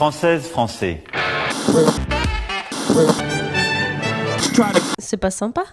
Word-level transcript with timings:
Française, 0.00 0.44
français. 0.44 1.04
C'est 4.98 5.18
pas 5.18 5.30
sympa. 5.30 5.64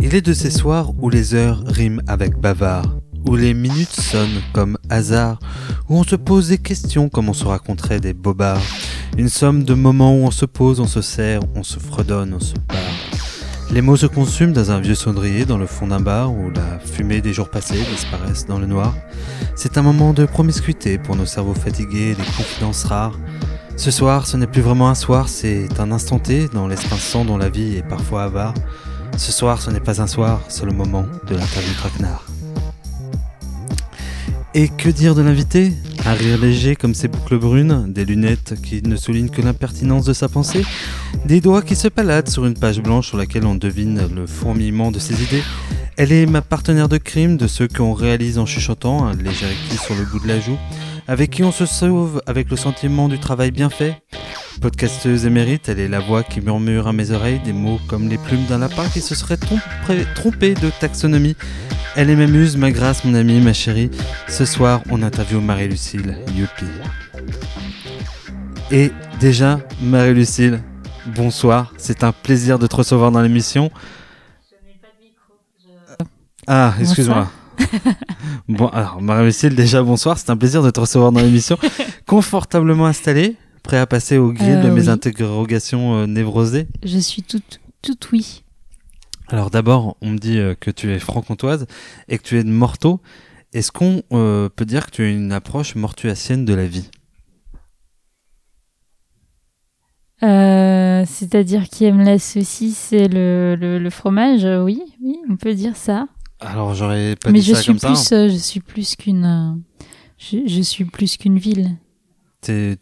Il 0.00 0.14
est 0.14 0.22
de 0.22 0.32
ces 0.32 0.50
soirs 0.50 0.92
où 0.98 1.10
les 1.10 1.34
heures 1.34 1.62
riment 1.66 2.00
avec 2.08 2.38
bavard, 2.38 2.86
où 3.28 3.36
les 3.36 3.52
minutes 3.52 3.90
sonnent 3.90 4.40
comme 4.54 4.78
hasard, 4.88 5.38
où 5.90 5.98
on 5.98 6.04
se 6.04 6.16
pose 6.16 6.48
des 6.48 6.56
questions 6.56 7.10
comme 7.10 7.28
on 7.28 7.34
se 7.34 7.44
raconterait 7.44 8.00
des 8.00 8.14
bobards. 8.14 8.62
Une 9.18 9.28
somme 9.28 9.64
de 9.64 9.74
moments 9.74 10.14
où 10.14 10.24
on 10.24 10.30
se 10.30 10.46
pose, 10.46 10.80
on 10.80 10.86
se 10.86 11.02
serre, 11.02 11.42
on 11.54 11.62
se 11.62 11.78
fredonne, 11.78 12.32
on 12.32 12.40
se 12.40 12.54
barre. 12.54 12.89
Les 13.72 13.82
mots 13.82 13.96
se 13.96 14.06
consument 14.06 14.52
dans 14.52 14.72
un 14.72 14.80
vieux 14.80 14.96
cendrier 14.96 15.44
dans 15.44 15.56
le 15.56 15.66
fond 15.66 15.86
d'un 15.86 16.00
bar 16.00 16.32
où 16.32 16.50
la 16.50 16.80
fumée 16.80 17.20
des 17.20 17.32
jours 17.32 17.48
passés 17.48 17.80
disparaissent 17.92 18.46
dans 18.46 18.58
le 18.58 18.66
noir. 18.66 18.96
C'est 19.54 19.78
un 19.78 19.82
moment 19.82 20.12
de 20.12 20.26
promiscuité 20.26 20.98
pour 20.98 21.14
nos 21.14 21.24
cerveaux 21.24 21.54
fatigués 21.54 22.16
des 22.16 22.24
confidences 22.36 22.82
rares. 22.82 23.16
Ce 23.76 23.92
soir, 23.92 24.26
ce 24.26 24.36
n'est 24.36 24.48
plus 24.48 24.60
vraiment 24.60 24.88
un 24.88 24.96
soir, 24.96 25.28
c'est 25.28 25.68
un 25.78 25.92
instant 25.92 26.18
T 26.18 26.48
dans 26.52 26.66
l'espace 26.66 27.16
dont 27.24 27.38
la 27.38 27.48
vie 27.48 27.76
est 27.76 27.88
parfois 27.88 28.24
avare. 28.24 28.54
Ce 29.16 29.30
soir, 29.30 29.62
ce 29.62 29.70
n'est 29.70 29.78
pas 29.78 30.02
un 30.02 30.08
soir, 30.08 30.40
c'est 30.48 30.64
le 30.64 30.72
moment 30.72 31.06
de 31.28 31.36
l'interview 31.36 31.72
traquenard. 31.74 32.24
Et 34.52 34.68
que 34.68 34.88
dire 34.88 35.14
de 35.14 35.22
l'invité? 35.22 35.72
Un 36.06 36.14
rire 36.14 36.38
léger 36.38 36.76
comme 36.76 36.94
ses 36.94 37.08
boucles 37.08 37.38
brunes, 37.38 37.92
des 37.92 38.04
lunettes 38.04 38.54
qui 38.62 38.82
ne 38.82 38.96
soulignent 38.96 39.28
que 39.28 39.42
l'impertinence 39.42 40.04
de 40.04 40.12
sa 40.12 40.28
pensée, 40.28 40.64
des 41.26 41.40
doigts 41.40 41.62
qui 41.62 41.76
se 41.76 41.88
baladent 41.88 42.28
sur 42.28 42.46
une 42.46 42.54
page 42.54 42.80
blanche 42.80 43.08
sur 43.08 43.18
laquelle 43.18 43.44
on 43.44 43.54
devine 43.54 44.08
le 44.14 44.26
fourmillement 44.26 44.90
de 44.90 44.98
ses 44.98 45.22
idées. 45.22 45.42
Elle 45.96 46.12
est 46.12 46.26
ma 46.26 46.40
partenaire 46.40 46.88
de 46.88 46.96
crime, 46.96 47.36
de 47.36 47.46
ceux 47.46 47.68
qu'on 47.68 47.92
réalise 47.92 48.38
en 48.38 48.46
chuchotant, 48.46 49.06
un 49.06 49.14
léger 49.14 49.46
écrit 49.46 49.78
sur 49.84 49.94
le 49.94 50.04
bout 50.04 50.18
de 50.18 50.28
la 50.28 50.40
joue, 50.40 50.56
avec 51.06 51.30
qui 51.30 51.44
on 51.44 51.52
se 51.52 51.66
sauve 51.66 52.22
avec 52.26 52.50
le 52.50 52.56
sentiment 52.56 53.08
du 53.08 53.18
travail 53.18 53.50
bien 53.50 53.68
fait. 53.68 54.02
Podcasteuse 54.60 55.24
émérite, 55.24 55.70
elle 55.70 55.80
est 55.80 55.88
la 55.88 56.00
voix 56.00 56.22
qui 56.22 56.42
murmure 56.42 56.86
à 56.86 56.92
mes 56.92 57.12
oreilles 57.12 57.40
des 57.40 57.54
mots 57.54 57.80
comme 57.88 58.10
les 58.10 58.18
plumes 58.18 58.44
d'un 58.44 58.58
lapin 58.58 58.86
qui 58.92 59.00
se 59.00 59.14
serait 59.14 59.38
trompé, 60.14 60.52
de 60.52 60.70
taxonomie. 60.80 61.34
Elle 61.96 62.10
est 62.10 62.16
ma 62.16 62.26
muse, 62.26 62.58
ma 62.58 62.70
grâce, 62.70 63.04
mon 63.06 63.14
amie, 63.14 63.40
ma 63.40 63.54
chérie. 63.54 63.90
Ce 64.28 64.44
soir, 64.44 64.82
on 64.90 65.02
interviewe 65.02 65.40
Marie-Lucille. 65.40 66.14
Youpi. 66.36 66.66
Et 68.70 68.92
déjà, 69.18 69.60
Marie-Lucille, 69.80 70.60
bonsoir. 71.06 71.72
C'est 71.78 72.04
un 72.04 72.12
plaisir 72.12 72.58
de 72.58 72.66
te 72.66 72.76
recevoir 72.76 73.10
dans 73.10 73.22
l'émission. 73.22 73.70
Ah, 76.46 76.74
excuse-moi. 76.78 77.30
bon, 78.48 78.68
alors, 78.68 79.00
Marie-Lucille, 79.00 79.54
déjà, 79.54 79.82
bonsoir. 79.82 80.18
C'est 80.18 80.28
un 80.28 80.36
plaisir 80.36 80.62
de 80.62 80.68
te 80.68 80.80
recevoir 80.80 81.12
dans 81.12 81.20
l'émission. 81.20 81.56
Confortablement 82.06 82.84
installée, 82.94 83.36
prêt 83.62 83.78
à 83.78 83.86
passer 83.86 84.18
au 84.18 84.32
grill 84.32 84.56
Euh, 84.58 84.62
de 84.64 84.70
mes 84.70 84.82
oui. 84.82 84.88
interrogations 84.88 85.94
euh, 85.94 86.06
névrosées. 86.06 86.66
Je 86.82 86.98
suis 86.98 87.22
toute, 87.22 87.60
toute 87.82 88.10
oui. 88.12 88.42
Alors 89.28 89.50
d'abord, 89.50 89.96
on 90.00 90.10
me 90.10 90.18
dit 90.18 90.38
euh, 90.38 90.54
que 90.58 90.70
tu 90.70 90.92
es 90.92 90.98
franc-comtoise 90.98 91.66
et 92.08 92.18
que 92.18 92.22
tu 92.24 92.38
es 92.38 92.44
de 92.44 92.50
Morteau. 92.50 93.00
Est-ce 93.52 93.70
qu'on 93.72 94.02
euh, 94.12 94.48
peut 94.48 94.64
dire 94.64 94.86
que 94.86 94.90
tu 94.92 95.02
as 95.02 95.08
une 95.08 95.32
approche 95.32 95.74
mortuacienne 95.74 96.44
de 96.44 96.54
la 96.54 96.66
vie? 96.66 96.88
Euh, 100.22 101.04
C'est-à-dire 101.06 101.68
qui 101.68 101.84
aime 101.86 102.00
la 102.02 102.18
saucisse 102.18 102.92
et 102.92 103.08
le, 103.08 103.56
le, 103.58 103.78
le 103.78 103.90
fromage, 103.90 104.44
euh, 104.44 104.62
oui, 104.62 104.80
oui, 105.02 105.16
on 105.30 105.36
peut 105.36 105.54
dire 105.54 105.76
ça. 105.76 106.06
Alors 106.40 106.74
j'aurais 106.74 107.16
pas 107.16 107.30
Mais 107.30 107.40
dit 107.40 107.46
je 107.46 107.54
ça 107.54 107.62
suis 107.62 107.72
comme 107.76 107.92
plus, 107.92 107.96
ça. 108.02 108.16
euh, 108.16 108.28
je 108.28 108.36
suis 108.36 108.60
plus 108.60 108.96
qu'une, 108.96 109.24
euh, 109.24 109.52
je, 110.18 110.38
je 110.46 110.60
suis 110.62 110.84
plus 110.84 111.16
qu'une 111.16 111.38
ville. 111.38 111.76
Tu 112.42 112.52
es... 112.52 112.78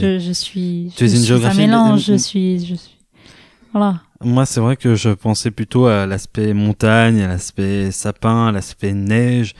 Je, 0.00 0.18
je 0.18 0.32
suis, 0.32 0.92
Tu 0.96 1.04
es 1.04 1.10
une 1.14 1.22
géographie- 1.24 1.62
un 1.62 1.66
mélange. 1.66 2.04
Je 2.04 2.14
suis, 2.14 2.64
je 2.64 2.74
suis, 2.74 2.96
voilà. 3.72 4.00
Moi, 4.24 4.46
c'est 4.46 4.60
vrai 4.60 4.76
que 4.76 4.94
je 4.94 5.10
pensais 5.10 5.50
plutôt 5.50 5.86
à 5.86 6.06
l'aspect 6.06 6.54
montagne, 6.54 7.20
à 7.22 7.28
l'aspect 7.28 7.90
sapin, 7.90 8.46
à 8.48 8.52
l'aspect 8.52 8.92
neige, 8.92 9.54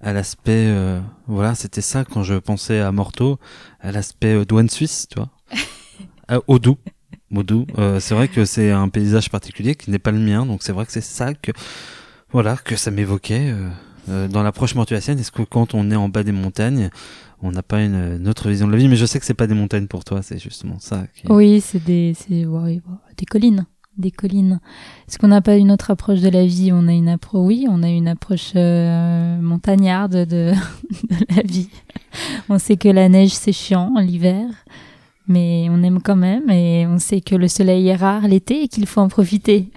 à 0.00 0.12
l'aspect... 0.12 0.66
euh, 0.68 1.00
Voilà, 1.26 1.54
c'était 1.54 1.80
ça 1.80 2.04
quand 2.04 2.22
je 2.24 2.34
pensais 2.34 2.80
à 2.80 2.90
Morteau, 2.92 3.38
à 3.80 3.92
l'aspect 3.92 4.34
euh, 4.34 4.44
douane 4.44 4.68
suisse, 4.68 5.06
tu 5.10 5.18
vois. 5.20 5.30
à 6.28 6.40
Odou. 6.48 6.76
Euh, 7.78 8.00
c'est 8.00 8.14
vrai 8.14 8.28
que 8.28 8.44
c'est 8.44 8.70
un 8.72 8.88
paysage 8.88 9.30
particulier 9.30 9.74
qui 9.74 9.90
n'est 9.90 9.98
pas 9.98 10.10
le 10.12 10.18
mien, 10.18 10.46
donc 10.46 10.62
c'est 10.62 10.72
vrai 10.72 10.84
que 10.86 10.92
c'est 10.92 11.00
ça 11.02 11.34
que... 11.34 11.52
Voilà, 12.32 12.56
que 12.56 12.74
ça 12.76 12.90
m'évoquait. 12.90 13.54
euh, 14.08 14.28
dans 14.28 14.42
l'approche 14.42 14.74
mortuacienne, 14.74 15.18
est-ce 15.18 15.30
que 15.30 15.42
quand 15.42 15.74
on 15.74 15.90
est 15.90 15.96
en 15.96 16.08
bas 16.08 16.22
des 16.22 16.32
montagnes, 16.32 16.88
on 17.42 17.52
n'a 17.52 17.62
pas 17.62 17.82
une, 17.82 18.18
une 18.20 18.28
autre 18.28 18.48
vision 18.48 18.66
de 18.66 18.72
la 18.72 18.78
vie 18.78 18.88
Mais 18.88 18.96
je 18.96 19.06
sais 19.06 19.18
que 19.18 19.26
c'est 19.26 19.34
pas 19.34 19.46
des 19.46 19.54
montagnes 19.54 19.86
pour 19.86 20.04
toi, 20.04 20.22
c'est 20.22 20.38
justement 20.38 20.78
ça. 20.78 21.06
Qui... 21.14 21.30
Oui, 21.30 21.60
c'est 21.60 21.82
des, 21.82 22.14
c'est, 22.14 22.46
ouais, 22.46 22.60
ouais, 22.60 22.80
des 23.16 23.26
collines, 23.26 23.66
des 23.96 24.10
collines. 24.10 24.60
Est-ce 25.06 25.18
qu'on 25.18 25.28
n'a 25.28 25.40
pas 25.40 25.56
une 25.56 25.70
autre 25.70 25.90
approche 25.90 26.20
de 26.20 26.28
la 26.28 26.46
vie? 26.46 26.70
On 26.72 26.88
a 26.88 26.92
une 26.92 27.08
approche, 27.08 27.46
oui, 27.46 27.66
on 27.68 27.82
a 27.82 27.88
une 27.88 28.08
approche 28.08 28.52
euh, 28.56 29.40
montagnarde 29.40 30.24
de, 30.26 30.52
de 31.10 31.36
la 31.36 31.42
vie. 31.42 31.70
On 32.48 32.58
sait 32.58 32.76
que 32.76 32.88
la 32.88 33.08
neige 33.08 33.32
c'est 33.32 33.52
chiant 33.52 33.94
l'hiver, 33.98 34.46
mais 35.26 35.68
on 35.70 35.82
aime 35.82 36.00
quand 36.02 36.16
même 36.16 36.50
et 36.50 36.86
on 36.86 36.98
sait 36.98 37.20
que 37.20 37.34
le 37.34 37.48
soleil 37.48 37.88
est 37.88 37.96
rare 37.96 38.26
l'été 38.26 38.64
et 38.64 38.68
qu'il 38.68 38.86
faut 38.86 39.00
en 39.00 39.08
profiter. 39.08 39.70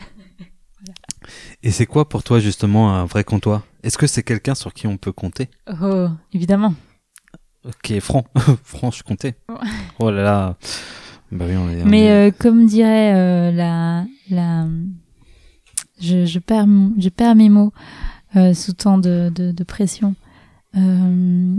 Et 1.64 1.70
c'est 1.70 1.86
quoi 1.86 2.10
pour 2.10 2.24
toi 2.24 2.40
justement 2.40 2.94
un 2.96 3.06
vrai 3.06 3.24
comptoir? 3.24 3.64
Est-ce 3.84 3.98
que 3.98 4.08
c'est 4.08 4.24
quelqu'un 4.24 4.56
sur 4.56 4.74
qui 4.74 4.88
on 4.88 4.98
peut 4.98 5.12
compter? 5.12 5.50
Oh, 5.82 6.08
évidemment. 6.34 6.74
Qui 7.84 7.96
est 7.96 8.00
franc 8.00 8.26
Franc, 8.64 8.92
je 8.92 9.04
comptais. 9.04 9.36
Oh 10.00 10.10
là 10.12 10.24
là. 10.24 10.58
Bah 11.32 11.46
oui, 11.48 11.56
on 11.56 11.70
est. 11.70 11.84
on 11.84 11.86
Mais 11.86 12.06
est- 12.06 12.30
euh, 12.30 12.32
comme 12.38 12.66
dirait 12.66 13.14
euh, 13.14 13.52
la, 13.52 14.06
la, 14.30 14.66
je, 16.00 16.26
je 16.26 16.40
perds, 16.40 16.68
mon- 16.68 16.94
je 16.98 17.10
perds 17.10 17.36
mes 17.36 17.50
mots 17.50 17.72
euh, 18.36 18.54
sous 18.54 18.74
tant 18.74 18.98
de, 18.98 19.32
de, 19.34 19.52
de 19.52 19.64
pression. 19.64 20.16
Euh, 20.76 21.56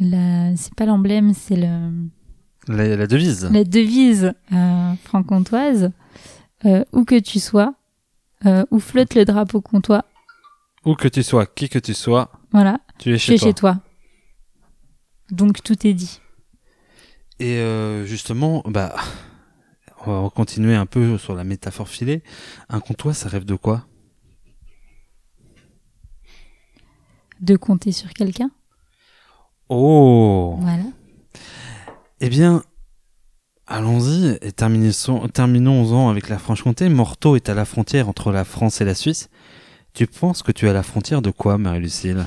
la, 0.00 0.56
c'est 0.56 0.74
pas 0.74 0.86
l'emblème, 0.86 1.34
c'est 1.34 1.56
le, 1.56 1.90
la, 2.68 2.96
la 2.96 3.06
devise. 3.06 3.48
la 3.52 3.64
devise 3.64 4.32
euh, 4.52 4.92
franc-comtoise. 5.04 5.90
Euh, 6.64 6.84
où 6.92 7.04
que 7.04 7.18
tu 7.18 7.40
sois, 7.40 7.74
euh, 8.46 8.64
où 8.70 8.78
flotte 8.78 9.16
le 9.16 9.24
drapeau 9.24 9.60
comtois, 9.60 10.04
Où 10.84 10.94
que 10.94 11.08
tu 11.08 11.24
sois, 11.24 11.44
qui 11.44 11.68
que 11.68 11.80
tu 11.80 11.92
sois, 11.92 12.30
voilà, 12.52 12.78
tu 12.98 13.10
es 13.12 13.18
tu 13.18 13.18
chez 13.18 13.34
es 13.34 13.38
toi. 13.38 13.48
chez 13.48 13.54
toi. 13.54 13.78
Donc 15.32 15.62
tout 15.62 15.84
est 15.86 15.94
dit. 15.94 16.20
Et 17.40 17.56
euh, 17.56 18.04
justement, 18.06 18.62
bah, 18.66 18.94
on 20.06 20.22
va 20.24 20.30
continuer 20.30 20.76
un 20.76 20.86
peu 20.86 21.18
sur 21.18 21.34
la 21.34 21.42
métaphore 21.42 21.88
filée. 21.88 22.22
Un 22.68 22.78
comptoir, 22.78 23.14
ça 23.16 23.28
rêve 23.28 23.44
de 23.44 23.56
quoi? 23.56 23.86
De 27.40 27.56
compter 27.56 27.90
sur 27.90 28.12
quelqu'un, 28.12 28.50
Oh 29.68 30.56
voilà. 30.60 30.84
Eh 32.20 32.28
bien, 32.28 32.62
allons-y 33.66 34.38
et 34.42 34.52
terminons- 34.52 35.26
terminons-en 35.28 36.08
avec 36.10 36.28
la 36.28 36.38
Franche-Comté. 36.38 36.88
Morteau 36.90 37.34
est 37.36 37.48
à 37.48 37.54
la 37.54 37.64
frontière 37.64 38.08
entre 38.08 38.30
la 38.32 38.44
France 38.44 38.80
et 38.80 38.84
la 38.84 38.94
Suisse. 38.94 39.28
Tu 39.94 40.06
penses 40.06 40.42
que 40.42 40.52
tu 40.52 40.66
es 40.66 40.68
à 40.68 40.72
la 40.74 40.82
frontière 40.82 41.22
de 41.22 41.30
quoi, 41.30 41.56
Marie-Lucille 41.58 42.26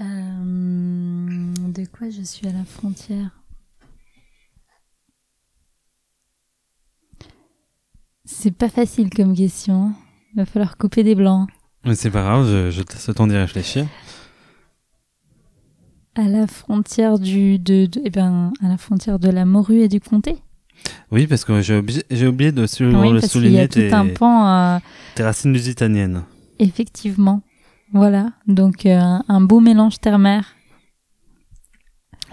Euh, 0.00 1.54
de 1.72 1.84
quoi 1.98 2.10
je 2.10 2.22
suis 2.22 2.46
à 2.46 2.52
la 2.52 2.64
frontière 2.64 3.30
C'est 8.24 8.50
pas 8.50 8.68
facile 8.68 9.10
comme 9.10 9.34
question. 9.34 9.92
Il 10.32 10.36
va 10.36 10.46
falloir 10.46 10.76
couper 10.76 11.02
des 11.02 11.14
blancs. 11.14 11.48
Mais 11.84 11.94
c'est 11.94 12.10
pas 12.10 12.22
grave, 12.22 12.46
je, 12.46 12.70
je 12.70 12.82
te 12.82 12.92
laisse 12.92 13.08
le 13.08 13.14
temps 13.14 13.26
d'y 13.26 13.36
réfléchir. 13.36 13.86
À 16.14 16.22
la 16.24 16.46
frontière 16.46 17.18
du, 17.18 17.58
de, 17.58 17.86
de- 17.86 18.02
eh 18.04 18.10
ben, 18.10 18.52
à 18.62 18.68
la 18.68 18.76
frontière 18.76 19.18
de 19.18 19.30
la 19.30 19.44
morue 19.44 19.78
et 19.80 19.88
du 19.88 20.00
comté? 20.00 20.36
Oui, 21.10 21.26
parce 21.26 21.44
que 21.44 21.60
j'ai 21.62 21.78
oublié, 21.78 22.04
j'ai 22.10 22.26
oublié 22.26 22.52
de 22.52 22.66
sou- 22.66 22.84
oui, 22.84 23.12
le 23.12 23.20
parce 23.20 23.32
qu'il 23.32 23.50
y 23.52 23.58
a 23.58 23.66
souligner 23.66 23.68
tout 23.68 23.74
tes, 23.78 23.92
un 23.92 24.06
pan, 24.08 24.48
euh, 24.48 24.78
tes 25.14 25.22
racines 25.22 25.52
lusitaniennes. 25.52 26.24
effectivement. 26.58 27.42
Voilà, 27.92 28.32
donc 28.46 28.84
euh, 28.84 28.98
un- 28.98 29.24
un 29.28 29.40
beau 29.40 29.60
mélange 29.60 29.98
terre-mer. 30.00 30.54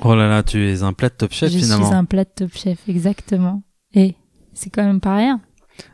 Oh 0.04 0.14
là 0.16 0.28
là, 0.28 0.44
tu 0.44 0.68
es 0.70 0.84
un 0.84 0.94
plat 0.94 1.10
de 1.10 1.16
top 1.16 1.32
chef 1.34 1.52
je 1.52 1.58
finalement. 1.58 1.86
suis 1.86 1.96
un 1.96 2.06
plat 2.06 2.24
de 2.26 2.30
top 2.36 2.52
chef, 2.54 2.78
exactement. 2.90 3.64
Et 3.94 4.16
c'est 4.54 4.70
quand 4.70 4.84
même 4.84 5.00
pas 5.00 5.16
rien. 5.16 5.42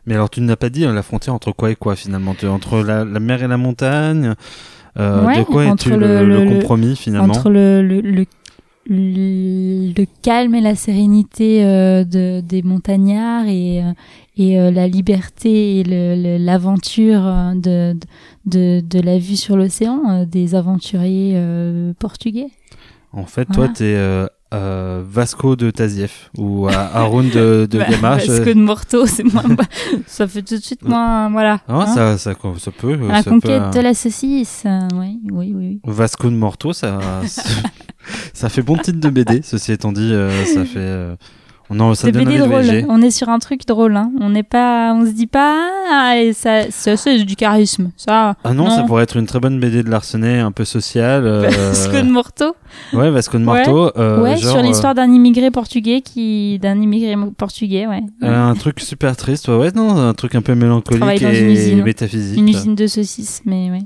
Mais 0.05 0.13
alors 0.15 0.29
tu 0.29 0.41
n'as 0.41 0.55
pas 0.55 0.69
dit 0.69 0.85
euh, 0.85 0.93
la 0.93 1.03
frontière 1.03 1.33
entre 1.33 1.51
quoi 1.51 1.71
et 1.71 1.75
quoi 1.75 1.95
finalement? 1.95 2.35
Entre 2.49 2.79
la, 2.83 3.05
la 3.05 3.19
mer 3.19 3.43
et 3.43 3.47
la 3.47 3.57
montagne 3.57 4.33
euh, 4.97 5.25
Ouais, 5.25 5.39
De 5.39 5.43
quoi 5.43 5.65
es-tu 5.65 5.91
le, 5.91 5.97
le- 5.97 6.25
le 6.27 6.39
le- 6.41 6.47
compromis 6.47 6.95
finalement? 6.95 7.33
Entre 7.33 7.49
le, 7.49 7.81
le, 7.81 8.01
le, 8.01 8.25
le 8.87 10.05
calme 10.21 10.55
et 10.55 10.61
la 10.61 10.75
sérénité 10.75 11.63
euh, 11.63 12.03
de, 12.03 12.41
des 12.41 12.61
montagnards 12.63 13.45
et, 13.47 13.83
euh, 13.83 13.91
et 14.37 14.59
euh, 14.59 14.71
la 14.71 14.87
liberté 14.87 15.79
et 15.79 15.83
l'aventure 16.39 17.21
de, 17.55 17.95
de, 18.45 18.81
de 18.81 18.99
la 18.99 19.17
vue 19.17 19.35
sur 19.35 19.55
l'océan 19.55 20.25
des 20.25 20.55
aventuriers 20.55 21.39
portugais. 21.99 22.47
En 23.13 23.25
fait, 23.25 23.47
Voilà. 23.49 23.67
toi, 23.67 23.75
t'es 23.77 23.93
euh, 23.95 24.25
euh, 24.53 25.01
Vasco 25.05 25.55
de 25.55 25.69
Tazieff 25.71 26.29
ou 26.37 26.67
euh, 26.67 26.71
Haroun 26.71 27.29
de, 27.29 27.67
de 27.69 27.77
Bah, 27.79 27.85
Gamache. 27.89 28.25
Parce 28.27 28.39
que 28.39 28.49
de 28.49 28.59
Morteau, 28.59 29.05
c'est 29.05 29.23
moins, 29.23 29.43
ça 30.07 30.27
fait 30.27 30.41
tout 30.41 30.55
de 30.57 30.61
suite 30.61 30.83
moins, 30.83 31.29
voilà. 31.29 31.59
Ah, 31.67 31.81
hein. 31.81 31.87
ça, 31.87 32.17
ça, 32.17 32.33
ça 32.57 32.71
peut. 32.71 32.95
la 32.95 33.21
ça 33.23 33.29
conquête 33.29 33.63
peut, 33.71 33.77
de 33.77 33.83
la 33.83 33.93
saucisse, 33.93 34.63
euh, 34.65 34.87
oui, 34.95 35.19
oui, 35.31 35.53
oui. 35.53 35.53
oui. 35.55 35.79
Vasco 35.85 36.29
de 36.29 36.35
Morto, 36.35 36.73
ça, 36.73 36.99
ça 38.33 38.49
fait 38.49 38.61
bon 38.61 38.77
titre 38.77 38.99
de 38.99 39.09
BD. 39.09 39.41
Ceci 39.43 39.71
étant 39.73 39.91
dit, 39.91 40.11
euh, 40.13 40.45
ça 40.45 40.65
fait. 40.65 41.15
Euh, 41.71 41.75
on 41.75 41.79
en, 41.79 41.95
ça 41.95 42.07
C'est 42.07 42.11
donne 42.11 42.25
BD 42.25 42.37
de 42.37 42.43
drôle. 42.45 42.61
VG. 42.63 42.85
On 42.89 43.01
est 43.01 43.11
sur 43.11 43.29
un 43.29 43.39
truc 43.39 43.65
drôle. 43.65 43.95
Hein. 43.95 44.11
On 44.19 44.29
n'est 44.29 44.43
pas, 44.43 44.93
on 44.93 45.05
se 45.05 45.11
dit 45.11 45.27
pas, 45.27 45.69
ah, 45.91 46.17
et 46.17 46.33
ça, 46.33 46.69
ça 46.69 46.97
c'est 46.97 47.23
du 47.23 47.35
charisme. 47.35 47.91
Ça. 47.97 48.35
Ah 48.43 48.53
non, 48.53 48.65
Non. 48.65 48.75
ça 48.75 48.83
pourrait 48.83 49.03
être 49.03 49.17
une 49.17 49.25
très 49.25 49.39
bonne 49.39 49.59
BD 49.59 49.83
de 49.83 49.89
Larsenet, 49.89 50.39
un 50.39 50.51
peu 50.51 50.65
sociale. 50.65 51.23
euh, 51.25 51.49
que 51.49 52.01
de 52.01 52.09
Morteau. 52.11 52.55
Ouais, 52.93 53.09
Vasco 53.09 53.37
de 53.37 53.43
Morto. 53.43 53.91
euh, 53.97 54.21
ouais, 54.23 54.37
genre, 54.37 54.51
sur 54.53 54.61
l'histoire 54.61 54.95
d'un 54.95 55.11
immigré 55.11 55.51
portugais 55.51 56.01
qui, 56.01 56.59
d'un 56.59 56.79
immigré 56.81 57.15
portugais, 57.37 57.87
ouais. 57.87 58.01
euh, 58.23 58.27
euh, 58.27 58.43
un 58.49 58.55
truc 58.55 58.79
super 58.79 59.15
triste, 59.15 59.47
ouais, 59.47 59.55
ouais, 59.57 59.71
non, 59.73 59.95
un 59.97 60.13
truc 60.13 60.35
un 60.35 60.41
peu 60.41 60.55
mélancolique 60.55 61.21
et 61.21 61.41
une 61.41 61.49
usine. 61.51 61.83
métaphysique. 61.83 62.37
Une 62.39 62.49
usine 62.49 62.75
de 62.75 62.87
saucisses, 62.87 63.41
mais 63.45 63.71
ouais. 63.71 63.79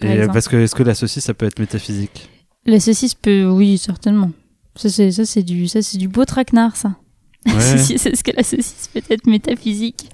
par 0.00 0.10
Et 0.10 0.12
euh, 0.12 0.16
exemple. 0.16 0.32
parce 0.32 0.48
que 0.48 0.56
est-ce 0.56 0.74
que 0.74 0.82
la 0.82 0.94
saucisse, 0.94 1.24
ça 1.24 1.34
peut 1.34 1.46
être 1.46 1.58
métaphysique? 1.58 2.30
La 2.66 2.80
saucisse 2.80 3.14
peut, 3.14 3.44
oui, 3.46 3.78
certainement. 3.78 4.30
Ça, 4.76 4.88
c'est, 4.90 5.10
ça, 5.12 5.24
c'est 5.24 5.42
du, 5.42 5.68
ça, 5.68 5.82
c'est 5.82 5.98
du 5.98 6.08
beau 6.08 6.24
traquenard, 6.24 6.76
ça. 6.76 6.96
Ouais. 7.46 7.78
C'est 7.78 8.16
ce 8.16 8.24
que 8.24 8.30
la 8.34 8.42
saucisse 8.42 8.88
peut 8.92 9.02
être 9.10 9.26
métaphysique. 9.26 10.08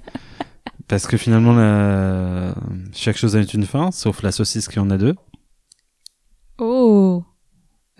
Parce 0.89 1.07
que 1.07 1.15
finalement, 1.15 1.53
la... 1.53 2.53
chaque 2.93 3.15
chose 3.15 3.37
a 3.37 3.41
une 3.41 3.65
fin, 3.65 3.89
sauf 3.91 4.21
la 4.21 4.33
saucisse 4.33 4.67
qui 4.67 4.79
en 4.79 4.89
a 4.89 4.97
deux. 4.97 5.15
Oh. 6.57 7.23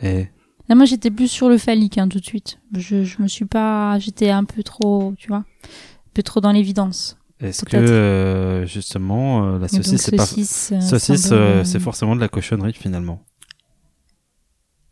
Et 0.04 0.28
Là, 0.68 0.76
moi, 0.76 0.86
j'étais 0.86 1.12
plus 1.12 1.28
sur 1.30 1.48
le 1.50 1.58
phallique, 1.58 1.98
hein, 1.98 2.08
tout 2.10 2.20
de 2.20 2.26
suite. 2.26 2.60
Je, 2.76 3.04
je 3.04 3.22
me 3.22 3.28
suis 3.28 3.46
pas, 3.46 3.98
j'étais 4.00 4.30
un 4.30 4.44
peu 4.44 4.64
trop, 4.64 5.14
tu 5.18 5.30
vois, 5.30 5.38
un 5.40 6.12
peu 6.14 6.24
trop 6.24 6.42
dans 6.42 6.52
l'évidence. 6.52 7.18
est-ce 7.40 7.64
que 7.66 7.72
Peut-être. 7.72 7.90
euh, 7.90 8.66
justement 8.66 9.46
euh, 9.56 9.60
la 9.60 9.68
saucisse, 9.70 10.02
c'est 10.02 10.16
pas 10.16 10.26
saucisse, 10.26 10.72
euh, 11.32 11.64
c'est 11.64 11.80
forcément 11.80 12.16
de 12.16 12.22
la 12.22 12.28
cochonnerie 12.30 12.74
finalement. 12.74 13.24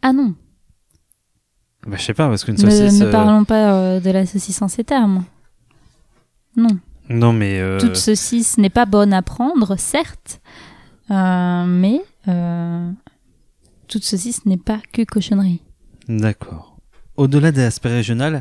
Ah 0.01 0.13
non. 0.13 0.35
Bah, 1.89 1.97
je 1.97 2.03
sais 2.03 2.13
pas 2.13 2.27
parce 2.29 2.43
qu'une 2.43 2.55
Ne, 2.55 2.59
saucisse. 2.69 2.99
ne 2.99 3.05
euh, 3.05 3.11
parlons 3.11 3.43
pas 3.45 3.73
euh, 3.73 3.99
de 3.99 4.11
la 4.11 4.25
saucisse 4.25 4.61
en 4.61 4.67
ces 4.67 4.83
termes. 4.83 5.23
Non. 6.55 6.77
Non 7.09 7.33
mais 7.33 7.59
euh, 7.59 7.79
Toute 7.79 7.95
saucisse 7.95 8.57
n'est 8.57 8.69
pas 8.69 8.85
bonne 8.85 9.13
à 9.13 9.21
prendre, 9.23 9.75
certes, 9.77 10.41
euh, 11.09 11.65
mais 11.65 12.01
euh, 12.27 12.91
toute 13.87 14.03
saucisse 14.03 14.45
n'est 14.45 14.57
pas 14.57 14.79
que 14.93 15.03
cochonnerie. 15.03 15.61
d'accord. 16.07 16.77
Au-delà 17.17 17.51
des 17.51 17.63
aspects 17.63 17.87
régionaux, 17.87 18.39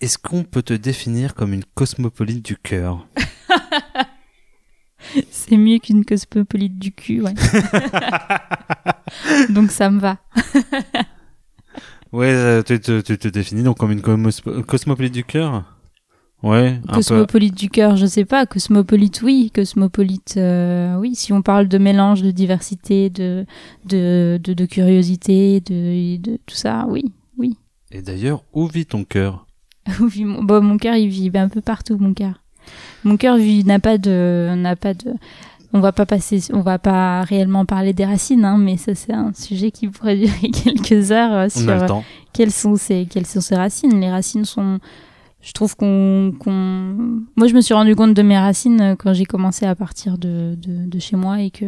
est-ce 0.00 0.18
qu'on 0.18 0.42
peut 0.42 0.62
te 0.62 0.74
définir 0.74 1.34
comme 1.34 1.52
une 1.54 1.64
cosmopolite 1.74 2.44
du 2.44 2.56
cœur? 2.56 3.06
C'est 5.30 5.56
mieux 5.56 5.78
qu'une 5.78 6.04
cosmopolite 6.04 6.78
du 6.78 6.92
cul, 6.92 7.22
ouais. 7.22 7.34
Donc 9.50 9.70
ça 9.70 9.90
me 9.90 10.00
va. 10.00 10.16
Ouais, 12.14 12.32
euh, 12.32 12.62
tu 12.62 12.78
te, 12.78 13.00
tu 13.00 13.18
te 13.18 13.26
définis 13.26 13.64
donc 13.64 13.76
comme 13.76 13.90
une 13.90 14.00
cosmopolite 14.00 15.12
du 15.12 15.24
cœur 15.24 15.64
Ouais, 16.44 16.78
un 16.86 16.86
peu. 16.86 16.94
Cosmopolite 16.94 17.56
du 17.56 17.68
cœur, 17.70 17.96
je 17.96 18.06
sais 18.06 18.24
pas. 18.24 18.46
Cosmopolite, 18.46 19.20
oui. 19.22 19.50
Cosmopolite, 19.52 20.34
euh, 20.36 20.94
oui. 20.96 21.16
Si 21.16 21.32
on 21.32 21.42
parle 21.42 21.66
de 21.66 21.76
mélange, 21.76 22.22
de 22.22 22.30
diversité, 22.30 23.10
de 23.10 23.46
de 23.86 24.38
de, 24.40 24.52
de 24.52 24.64
curiosité, 24.64 25.60
de, 25.60 26.16
de 26.18 26.38
tout 26.46 26.54
ça, 26.54 26.86
oui, 26.88 27.12
oui. 27.36 27.56
Et 27.90 28.00
d'ailleurs, 28.00 28.44
où 28.52 28.68
vit 28.68 28.86
ton 28.86 29.02
cœur? 29.02 29.44
Où 30.00 30.06
vit 30.06 30.24
mon, 30.24 30.44
bon, 30.44 30.62
mon 30.62 30.78
cœur, 30.78 30.94
il 30.94 31.08
vit 31.08 31.32
un 31.34 31.48
peu 31.48 31.60
partout, 31.60 31.98
mon 31.98 32.14
cœur. 32.14 32.44
Mon 33.02 33.16
cœur 33.16 33.38
vit 33.38 33.64
n'a 33.64 33.80
pas 33.80 33.98
de 33.98 34.54
n'a 34.54 34.76
pas 34.76 34.94
de. 34.94 35.14
On 35.76 35.80
va 35.80 35.90
pas 35.90 36.06
passer, 36.06 36.40
on 36.52 36.60
va 36.60 36.78
pas 36.78 37.22
réellement 37.22 37.64
parler 37.64 37.92
des 37.92 38.04
racines, 38.04 38.44
hein, 38.44 38.58
mais 38.58 38.76
ça 38.76 38.94
c'est 38.94 39.12
un 39.12 39.32
sujet 39.34 39.72
qui 39.72 39.88
pourrait 39.88 40.16
durer 40.24 40.50
quelques 40.50 41.10
heures 41.10 41.32
euh, 41.32 41.48
sur 41.48 41.84
temps. 41.86 42.04
quelles 42.32 42.52
sont 42.52 42.76
ces 42.76 43.06
quelles 43.06 43.26
sont 43.26 43.40
ces 43.40 43.56
racines 43.56 44.00
les 44.00 44.10
racines 44.10 44.44
sont 44.44 44.78
je 45.44 45.52
trouve 45.52 45.76
qu'on 45.76 46.32
qu'on 46.38 47.20
moi 47.36 47.46
je 47.46 47.54
me 47.54 47.60
suis 47.60 47.74
rendu 47.74 47.94
compte 47.94 48.14
de 48.14 48.22
mes 48.22 48.38
racines 48.38 48.80
euh, 48.80 48.96
quand 48.96 49.12
j'ai 49.12 49.26
commencé 49.26 49.66
à 49.66 49.74
partir 49.74 50.16
de, 50.16 50.56
de 50.56 50.86
de 50.86 50.98
chez 50.98 51.16
moi 51.16 51.42
et 51.42 51.50
que 51.50 51.66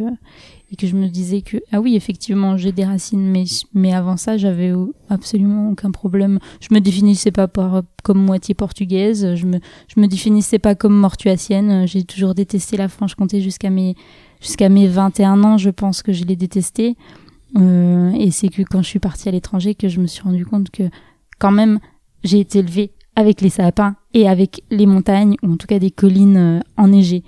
et 0.72 0.76
que 0.76 0.86
je 0.86 0.96
me 0.96 1.08
disais 1.08 1.42
que 1.42 1.58
ah 1.72 1.80
oui 1.80 1.94
effectivement 1.94 2.56
j'ai 2.56 2.72
des 2.72 2.84
racines 2.84 3.30
mais 3.30 3.44
mais 3.74 3.92
avant 3.92 4.16
ça 4.16 4.38
j'avais 4.38 4.72
absolument 5.10 5.70
aucun 5.70 5.90
problème. 5.90 6.38
Je 6.60 6.74
me 6.74 6.80
définissais 6.80 7.30
pas 7.30 7.48
par 7.48 7.82
comme 8.02 8.24
moitié 8.24 8.54
portugaise 8.54 9.34
je 9.34 9.46
me 9.46 9.60
je 9.94 10.00
me 10.00 10.08
définissais 10.08 10.58
pas 10.58 10.74
comme 10.74 10.94
mortuacienne. 10.94 11.86
J'ai 11.86 12.02
toujours 12.02 12.34
détesté 12.34 12.78
la 12.78 12.88
Franche-Comté 12.88 13.42
jusqu'à 13.42 13.68
mes 13.68 13.94
jusqu'à 14.40 14.70
mes 14.70 14.88
21 14.88 15.44
ans 15.44 15.58
je 15.58 15.70
pense 15.70 16.02
que 16.02 16.12
je 16.12 16.24
l'ai 16.24 16.36
détesté 16.36 16.96
euh, 17.58 18.10
et 18.12 18.30
c'est 18.30 18.48
que 18.48 18.62
quand 18.62 18.82
je 18.82 18.88
suis 18.88 18.98
partie 18.98 19.28
à 19.28 19.32
l'étranger 19.32 19.74
que 19.74 19.88
je 19.88 20.00
me 20.00 20.06
suis 20.06 20.22
rendu 20.22 20.46
compte 20.46 20.70
que 20.70 20.84
quand 21.38 21.52
même 21.52 21.78
j'ai 22.24 22.40
été 22.40 22.60
élevée 22.60 22.92
avec 23.16 23.40
les 23.40 23.50
sapins 23.50 23.96
et 24.14 24.28
avec 24.28 24.62
les 24.70 24.86
montagnes 24.86 25.36
ou 25.42 25.52
en 25.52 25.56
tout 25.56 25.66
cas 25.66 25.78
des 25.78 25.90
collines 25.90 26.36
euh, 26.36 26.60
enneigées. 26.76 27.24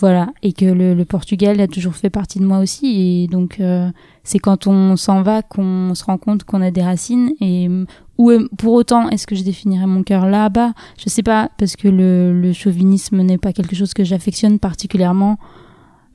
Voilà. 0.00 0.28
Et 0.42 0.52
que 0.52 0.64
le, 0.64 0.94
le 0.94 1.04
Portugal 1.04 1.60
a 1.60 1.66
toujours 1.66 1.94
fait 1.94 2.10
partie 2.10 2.38
de 2.38 2.44
moi 2.44 2.58
aussi. 2.58 3.24
Et 3.24 3.26
donc 3.26 3.58
euh, 3.58 3.90
c'est 4.22 4.38
quand 4.38 4.66
on 4.66 4.96
s'en 4.96 5.22
va 5.22 5.42
qu'on 5.42 5.94
se 5.94 6.04
rend 6.04 6.18
compte 6.18 6.44
qu'on 6.44 6.62
a 6.62 6.70
des 6.70 6.82
racines. 6.82 7.32
Et 7.40 7.68
euh, 7.68 7.84
euh, 8.20 8.48
pour 8.58 8.74
autant 8.74 9.08
est-ce 9.08 9.26
que 9.26 9.34
je 9.34 9.42
définirais 9.42 9.86
mon 9.86 10.04
cœur 10.04 10.26
là-bas? 10.26 10.72
Je 10.98 11.08
sais 11.08 11.24
pas 11.24 11.50
parce 11.58 11.74
que 11.74 11.88
le, 11.88 12.38
le 12.40 12.52
chauvinisme 12.52 13.22
n'est 13.22 13.38
pas 13.38 13.52
quelque 13.52 13.74
chose 13.74 13.92
que 13.92 14.04
j'affectionne 14.04 14.58
particulièrement. 14.60 15.36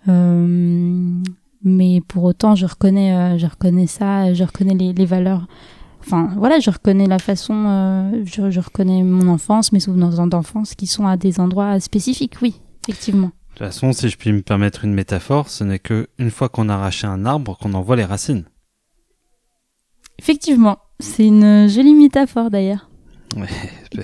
Euh, 0.08 1.22
mais 1.64 2.02
pour 2.08 2.24
autant 2.24 2.56
je 2.56 2.66
reconnais 2.66 3.16
euh, 3.16 3.38
je 3.38 3.48
reconnais 3.48 3.88
ça 3.88 4.34
je 4.34 4.44
reconnais 4.44 4.76
les 4.76 5.06
valeurs 5.06 5.48
enfin 6.06 6.34
voilà 6.38 6.60
je 6.60 6.70
reconnais 6.70 7.08
la 7.08 7.20
façon 7.20 7.66
euh, 7.68 8.24
je, 8.26 8.52
je 8.52 8.60
reconnais 8.60 9.04
mon 9.04 9.28
enfance 9.28 9.72
mes 9.72 9.80
souvenirs 9.80 10.28
d'enfance 10.28 10.76
qui 10.76 10.88
sont 10.88 11.08
à 11.08 11.18
des 11.18 11.40
endroits 11.40 11.80
spécifiques 11.80 12.36
oui 12.42 12.60
effectivement 12.88 13.28
De 13.28 13.60
toute 13.60 13.68
façon, 13.68 13.94
si 13.94 14.10
je 14.10 14.18
puis 14.18 14.32
me 14.34 14.42
permettre 14.42 14.84
une 14.84 14.94
métaphore, 14.94 15.48
ce 15.50 15.64
n'est 15.64 15.80
que 15.80 16.08
une 16.18 16.32
fois 16.32 16.50
qu'on 16.50 16.70
a 16.70 16.74
arraché 16.76 17.08
un 17.08 17.26
arbre 17.26 17.58
qu'on 17.58 17.74
en 17.74 17.82
voit 17.82 17.96
les 17.96 18.04
racines. 18.06 18.46
effectivement 20.20 20.78
c'est 21.00 21.26
une 21.28 21.68
jolie 21.68 21.94
métaphore 21.96 22.50
d'ailleurs 22.50 22.90
Ouais. 23.36 23.48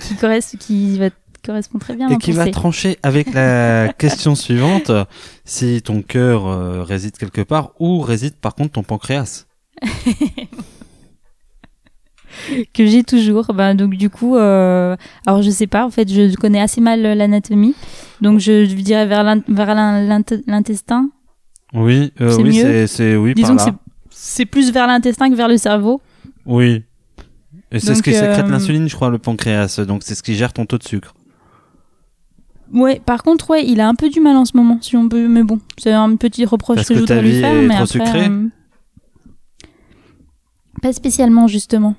qui, 0.00 0.14
corres- 0.14 0.56
qui 0.58 0.98
va 0.98 1.08
correspond 1.44 1.78
très 1.78 1.94
bien 1.96 2.08
à 2.08 2.12
Et 2.12 2.16
qui 2.18 2.32
va 2.32 2.50
trancher 2.50 2.98
avec 3.02 3.32
la 3.32 3.92
question 3.98 4.34
suivante 4.34 4.90
si 5.44 5.80
ton 5.82 6.02
cœur 6.02 6.46
euh, 6.46 6.82
réside 6.82 7.16
quelque 7.16 7.40
part 7.42 7.70
ou 7.78 8.00
réside 8.00 8.34
par 8.34 8.54
contre 8.56 8.72
ton 8.72 8.82
pancréas? 8.82 9.46
que 12.74 12.86
j'ai 12.86 13.02
toujours. 13.04 13.52
Ben, 13.54 13.74
donc 13.74 13.94
du 13.94 14.10
coup, 14.10 14.36
euh, 14.36 14.96
alors 15.26 15.42
je 15.42 15.50
sais 15.50 15.66
pas, 15.66 15.84
en 15.84 15.90
fait, 15.90 16.08
je 16.12 16.34
connais 16.36 16.60
assez 16.60 16.80
mal 16.80 17.04
euh, 17.04 17.14
l'anatomie, 17.14 17.74
donc 18.20 18.38
je, 18.40 18.64
je 18.64 18.74
dirais 18.74 19.06
vers 19.06 19.22
l'in- 19.24 19.42
vers 19.48 19.74
l'in- 19.74 20.02
l'int- 20.06 20.42
l'intestin. 20.46 21.10
Oui, 21.72 22.12
euh, 22.20 22.36
oui, 22.42 22.54
c'est 22.54 22.86
c'est 22.86 23.16
oui 23.16 23.34
Disons 23.34 23.54
que 23.54 23.58
par 23.58 23.66
là. 23.68 23.78
c'est 24.10 24.46
plus 24.46 24.72
vers 24.72 24.86
l'intestin 24.86 25.30
que 25.30 25.34
vers 25.36 25.48
le 25.48 25.56
cerveau. 25.56 26.00
Oui. 26.46 26.82
Et 27.72 27.78
c'est 27.78 27.94
ce 27.94 28.02
qui 28.02 28.12
sécrète 28.12 28.46
euh, 28.46 28.50
l'insuline, 28.50 28.88
je 28.88 28.96
crois, 28.96 29.10
le 29.10 29.18
pancréas. 29.18 29.80
Donc 29.86 30.02
c'est 30.04 30.16
ce 30.16 30.22
qui 30.24 30.34
gère 30.34 30.52
ton 30.52 30.66
taux 30.66 30.78
de 30.78 30.82
sucre. 30.82 31.14
Ouais, 32.72 33.00
par 33.04 33.22
contre, 33.22 33.50
ouais, 33.50 33.64
il 33.66 33.80
a 33.80 33.88
un 33.88 33.94
peu 33.94 34.08
du 34.08 34.20
mal 34.20 34.36
en 34.36 34.44
ce 34.44 34.56
moment, 34.56 34.78
si 34.80 34.96
on 34.96 35.08
peut, 35.08 35.26
mais 35.28 35.42
bon, 35.42 35.58
c'est 35.78 35.92
un 35.92 36.14
petit 36.16 36.44
reproche 36.44 36.76
Parce 36.76 36.88
que, 36.88 36.94
que 36.94 36.98
je 36.98 37.04
voudrais 37.04 37.22
lui 37.22 37.40
faire, 37.40 37.52
est 37.52 37.62
mais 37.66 37.74
trop 37.74 37.82
après, 37.82 37.86
sucrée 38.04 38.26
euh, 38.28 38.46
pas 40.82 40.92
spécialement 40.92 41.46
justement, 41.46 41.94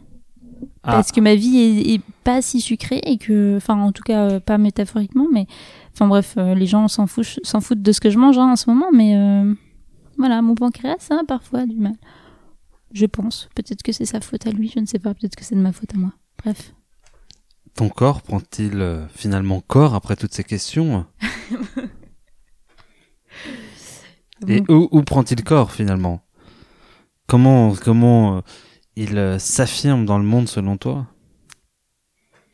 Ah. 0.84 0.94
parce 0.94 1.12
que 1.12 1.22
ma 1.22 1.36
vie 1.36 1.58
est, 1.58 1.94
est 1.96 2.02
pas 2.24 2.42
si 2.42 2.60
sucrée 2.60 3.02
et 3.06 3.18
que, 3.18 3.56
enfin, 3.58 3.80
en 3.80 3.92
tout 3.92 4.02
cas, 4.04 4.30
euh, 4.30 4.40
pas 4.40 4.58
métaphoriquement, 4.58 5.28
mais, 5.32 5.46
enfin 5.94 6.08
bref, 6.08 6.34
euh, 6.38 6.56
les 6.56 6.66
gens 6.66 6.88
s'en 6.88 7.06
foutent, 7.06 7.40
s'en 7.44 7.62
foutent 7.62 7.82
de 7.84 7.92
ce 7.92 8.00
que 8.00 8.10
je 8.10 8.18
mange 8.18 8.38
hein, 8.40 8.52
en 8.52 8.56
ce 8.56 8.68
moment, 8.70 8.88
mais 8.92 9.16
euh, 9.16 9.54
voilà, 10.18 10.42
mon 10.42 10.56
pancréas 10.56 11.08
a 11.12 11.24
parfois 11.28 11.66
du 11.68 11.78
mal. 11.78 11.94
Je 12.94 13.06
pense. 13.06 13.48
Peut-être 13.56 13.84
que 13.84 13.92
c'est 13.92 14.06
sa 14.06 14.22
faute 14.22 14.48
à 14.48 14.52
lui, 14.52 14.72
je 14.74 14.80
ne 14.80 14.86
sais 14.86 15.00
pas. 15.00 15.14
Peut-être 15.14 15.36
que 15.36 15.46
c'est 15.46 15.56
de 15.56 15.62
ma 15.62 15.72
faute 15.72 15.94
à 15.94 15.98
moi. 15.98 16.12
Bref. 16.44 16.74
Ton 17.76 17.88
corps 17.88 18.22
prend-il 18.22 19.08
finalement 19.16 19.62
corps 19.62 19.96
après 19.96 20.16
toutes 20.18 20.34
ces 20.34 20.44
questions? 20.44 21.06
Et 24.48 24.62
Bon. 24.62 24.88
où, 24.92 24.98
où 25.00 25.04
prend-il 25.04 25.44
corps 25.44 25.72
finalement? 25.72 26.22
Comment 27.28 27.74
comment 27.76 28.42
il 28.96 29.18
euh, 29.18 29.40
s'affirme 29.40 30.06
dans 30.06 30.18
le 30.18 30.24
monde 30.26 30.48
selon 30.48 30.78
toi? 30.78 31.08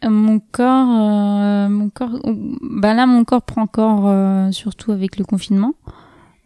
Euh, 0.04 0.10
Mon 0.10 0.40
corps, 0.40 0.90
euh, 0.90 1.70
mon 1.70 1.90
corps, 1.90 2.20
bah 2.62 2.94
là 2.94 3.06
mon 3.08 3.24
corps 3.26 3.42
prend 3.42 3.66
corps 3.68 4.08
euh, 4.08 4.52
surtout 4.52 4.92
avec 4.92 5.18
le 5.18 5.26
confinement, 5.26 5.74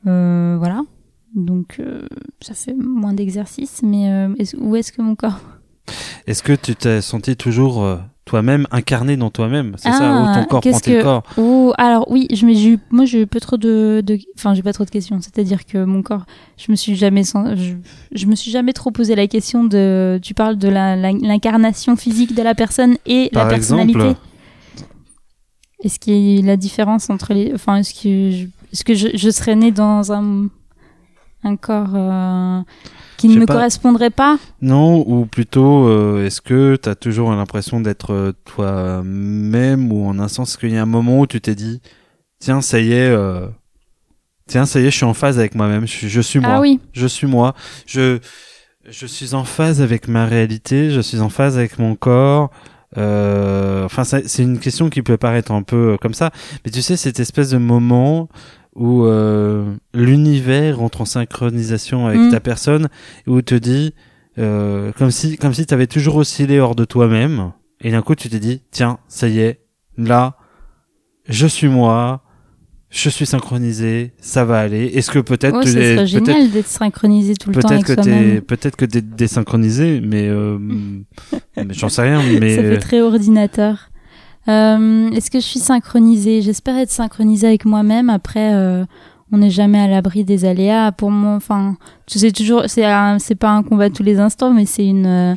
Euh, 0.08 0.56
voilà. 0.58 0.82
Donc 1.36 1.80
euh, 1.80 2.08
ça 2.42 2.54
fait 2.54 2.74
moins 2.74 3.14
d'exercice, 3.14 3.84
mais 3.84 4.28
où 4.58 4.76
est-ce 4.76 4.92
que 4.92 5.02
mon 5.02 5.16
corps? 5.16 5.40
Est-ce 6.28 6.44
que 6.44 6.54
tu 6.54 6.76
t'es 6.76 7.02
senti 7.02 7.36
toujours 7.36 7.84
euh, 7.84 7.98
toi-même, 8.32 8.66
incarné 8.72 9.18
dans 9.18 9.30
toi-même 9.30 9.74
C'est 9.78 9.90
Ah, 9.90 9.98
ça, 9.98 10.12
où 10.22 10.34
ton 10.42 10.46
corps 10.48 10.62
prend 10.62 10.80
tes 10.80 10.94
que- 10.94 11.02
corps 11.04 11.24
Oh, 11.38 11.74
alors 11.78 12.10
oui, 12.10 12.28
je 12.34 12.46
mais 12.46 12.56
j'ai 12.56 12.70
eu, 12.70 12.80
moi 12.90 13.06
j'ai 13.06 13.22
eu 13.22 13.28
peu 13.28 13.40
trop 13.42 13.58
de, 13.58 14.02
de 14.06 14.18
enfin 14.38 14.54
j'ai 14.54 14.64
pas 14.64 14.72
trop 14.74 14.86
de 14.86 14.90
questions. 14.90 15.20
C'est-à-dire 15.22 15.66
que 15.66 15.84
mon 15.84 16.02
corps, 16.02 16.26
je 16.58 16.72
me 16.72 16.76
suis 16.78 16.96
jamais, 16.96 17.24
sen- 17.24 17.56
je, 17.58 17.74
je 18.18 18.26
me 18.26 18.36
suis 18.36 18.50
jamais 18.52 18.74
trop 18.74 18.90
posé 18.92 19.16
la 19.16 19.28
question 19.28 19.64
de, 19.66 20.20
tu 20.24 20.34
parles 20.34 20.58
de 20.58 20.70
la- 20.70 20.96
la- 20.96 21.12
l'incarnation 21.12 21.96
physique 21.96 22.34
de 22.36 22.42
la 22.42 22.56
personne 22.56 22.96
et 23.06 23.30
Par 23.34 23.46
la 23.46 23.50
personnalité. 23.56 24.00
exemple 24.00 24.20
Est-ce 25.84 26.00
qu'il 26.00 26.14
y 26.16 26.42
a 26.44 26.46
la 26.46 26.58
différence 26.58 27.10
entre 27.10 27.34
les, 27.34 27.52
enfin 27.54 27.76
est-ce 27.78 27.94
que 27.94 28.32
je, 28.32 28.46
est-ce 28.72 28.84
que 28.86 28.94
je, 28.94 29.08
je 29.14 29.30
serais 29.30 29.56
née 29.56 29.72
dans 29.72 30.12
un 30.14 30.48
un 31.44 31.56
corps 31.58 31.94
euh, 31.96 32.62
qui 33.28 33.36
ne 33.36 33.40
me 33.42 33.46
pas. 33.46 33.54
correspondrait 33.56 34.10
pas 34.10 34.38
Non, 34.62 35.04
ou 35.08 35.26
plutôt, 35.26 35.88
euh, 35.88 36.26
est-ce 36.26 36.42
que 36.42 36.76
tu 36.82 36.90
as 36.90 36.96
toujours 36.96 37.32
l'impression 37.32 37.80
d'être 37.82 38.14
euh, 38.14 38.32
toi-même 38.46 39.92
ou 39.92 40.06
en 40.08 40.20
un 40.20 40.28
sens, 40.28 40.50
est-ce 40.52 40.58
qu'il 40.58 40.72
y 40.72 40.78
a 40.78 40.82
un 40.82 40.86
moment 40.86 41.20
où 41.22 41.28
tu 41.28 41.40
t'es 41.42 41.56
dit, 41.56 41.82
tiens, 42.40 42.62
ça 42.62 42.80
y 42.80 42.92
est, 42.94 43.10
euh, 43.10 43.48
tiens, 44.48 44.66
ça 44.66 44.80
y 44.80 44.86
est, 44.86 44.92
je 44.92 44.96
suis 44.98 45.06
en 45.06 45.14
phase 45.14 45.40
avec 45.40 45.56
moi-même, 45.56 45.88
je, 45.88 45.92
suis- 45.92 46.10
je 46.10 46.22
suis 46.22 46.40
moi, 46.40 46.54
Ah 46.56 46.62
oui. 46.62 46.80
je 46.94 47.08
suis 47.08 47.28
moi, 47.28 47.54
je, 47.86 48.20
je 48.90 49.06
suis 49.06 49.34
en 49.34 49.44
phase 49.44 49.82
avec 49.82 50.08
ma 50.08 50.26
réalité, 50.26 50.90
je 50.90 51.02
suis 51.02 51.20
en 51.20 51.30
phase 51.30 51.58
avec 51.58 51.80
mon 51.80 51.96
corps. 51.96 52.50
Euh, 52.98 53.86
enfin, 53.86 54.04
c'est 54.04 54.44
une 54.44 54.60
question 54.60 54.90
qui 54.90 55.02
peut 55.02 55.16
paraître 55.16 55.54
un 55.54 55.64
peu 55.64 55.98
comme 56.02 56.14
ça, 56.14 56.30
mais 56.66 56.72
tu 56.72 56.82
sais, 56.82 56.98
cette 56.98 57.22
espèce 57.22 57.52
de 57.52 57.58
moment 57.58 58.28
où 58.76 59.04
euh, 59.06 59.74
l'univers 59.94 60.82
entre 60.82 61.02
en 61.02 61.06
synchronisation 61.06 62.08
avec 62.08 62.20
Mm. 62.22 62.32
ta 62.32 62.40
personne, 62.40 62.88
où 63.28 63.42
te 63.42 63.56
dit, 63.56 63.94
euh, 64.38 64.92
comme 64.98 65.12
si, 65.12 65.38
comme 65.38 65.54
si 65.54 65.66
tu 65.66 65.74
avais 65.74 65.88
toujours 65.88 66.16
oscillé 66.16 66.60
hors 66.60 66.76
de 66.76 66.86
toi-même, 66.86 67.52
et 67.82 67.92
d'un 67.92 68.02
coup 68.02 68.16
tu 68.16 68.30
t'es 68.30 68.40
dit, 68.40 68.62
tiens, 68.72 69.00
ça 69.08 69.28
y 69.28 69.40
est, 69.40 69.60
là, 69.98 70.38
je 71.28 71.48
suis 71.48 71.68
moi, 71.68 72.24
je 72.90 73.10
suis 73.10 73.26
synchronisé, 73.26 74.14
ça 74.20 74.44
va 74.46 74.60
aller. 74.60 74.86
Est-ce 74.88 75.12
que 75.12 75.20
peut-être 75.20 75.58
Ouais, 75.60 75.66
ça 75.66 75.80
es- 75.80 75.84
serait 75.84 75.96
peut-être 75.96 76.08
génial 76.08 76.52
d'être 76.52 76.68
synchronisé 76.68 77.34
tout 77.36 77.50
le 77.50 77.56
temps 77.56 77.70
peut-être 77.70 77.90
avec 77.90 77.98
que 77.98 78.04
soi-même. 78.04 78.42
peut-être 78.42 78.76
que 78.76 78.86
t'es 78.86 79.02
désynchronisé, 79.02 80.02
mais, 80.02 80.28
euh, 80.28 80.58
mais 81.58 81.74
j'en 81.74 81.90
sais 81.90 82.02
rien. 82.02 82.22
Mais 82.40 82.56
Ça 82.56 82.62
fait 82.64 82.78
très 82.78 83.02
ordinateur. 83.02 83.90
Euh, 84.48 85.12
Est-ce 85.12 85.30
que 85.32 85.40
je 85.40 85.46
suis 85.46 85.60
synchronisée? 85.60 86.42
J'espère 86.42 86.78
être 86.78 86.90
synchronisée 86.92 87.48
avec 87.48 87.66
moi-même. 87.66 88.10
Après, 88.10 88.54
euh, 88.54 88.86
on 89.32 89.38
n'est 89.38 89.50
jamais 89.50 89.80
à 89.80 89.88
l'abri 89.88 90.24
des 90.24 90.46
aléas. 90.46 90.92
Pour 90.92 91.12
moi, 91.12 91.36
enfin, 91.36 91.78
sais 92.08 92.32
toujours, 92.32 92.64
c'est 92.68 92.86
c'est 93.20 93.36
pas 93.36 93.52
un 93.52 93.64
combat 93.64 93.90
tous 93.90 94.04
les 94.04 94.20
instants, 94.20 94.52
mais 94.54 94.66
c'est 94.66 94.86
une. 94.86 95.06
euh, 95.06 95.36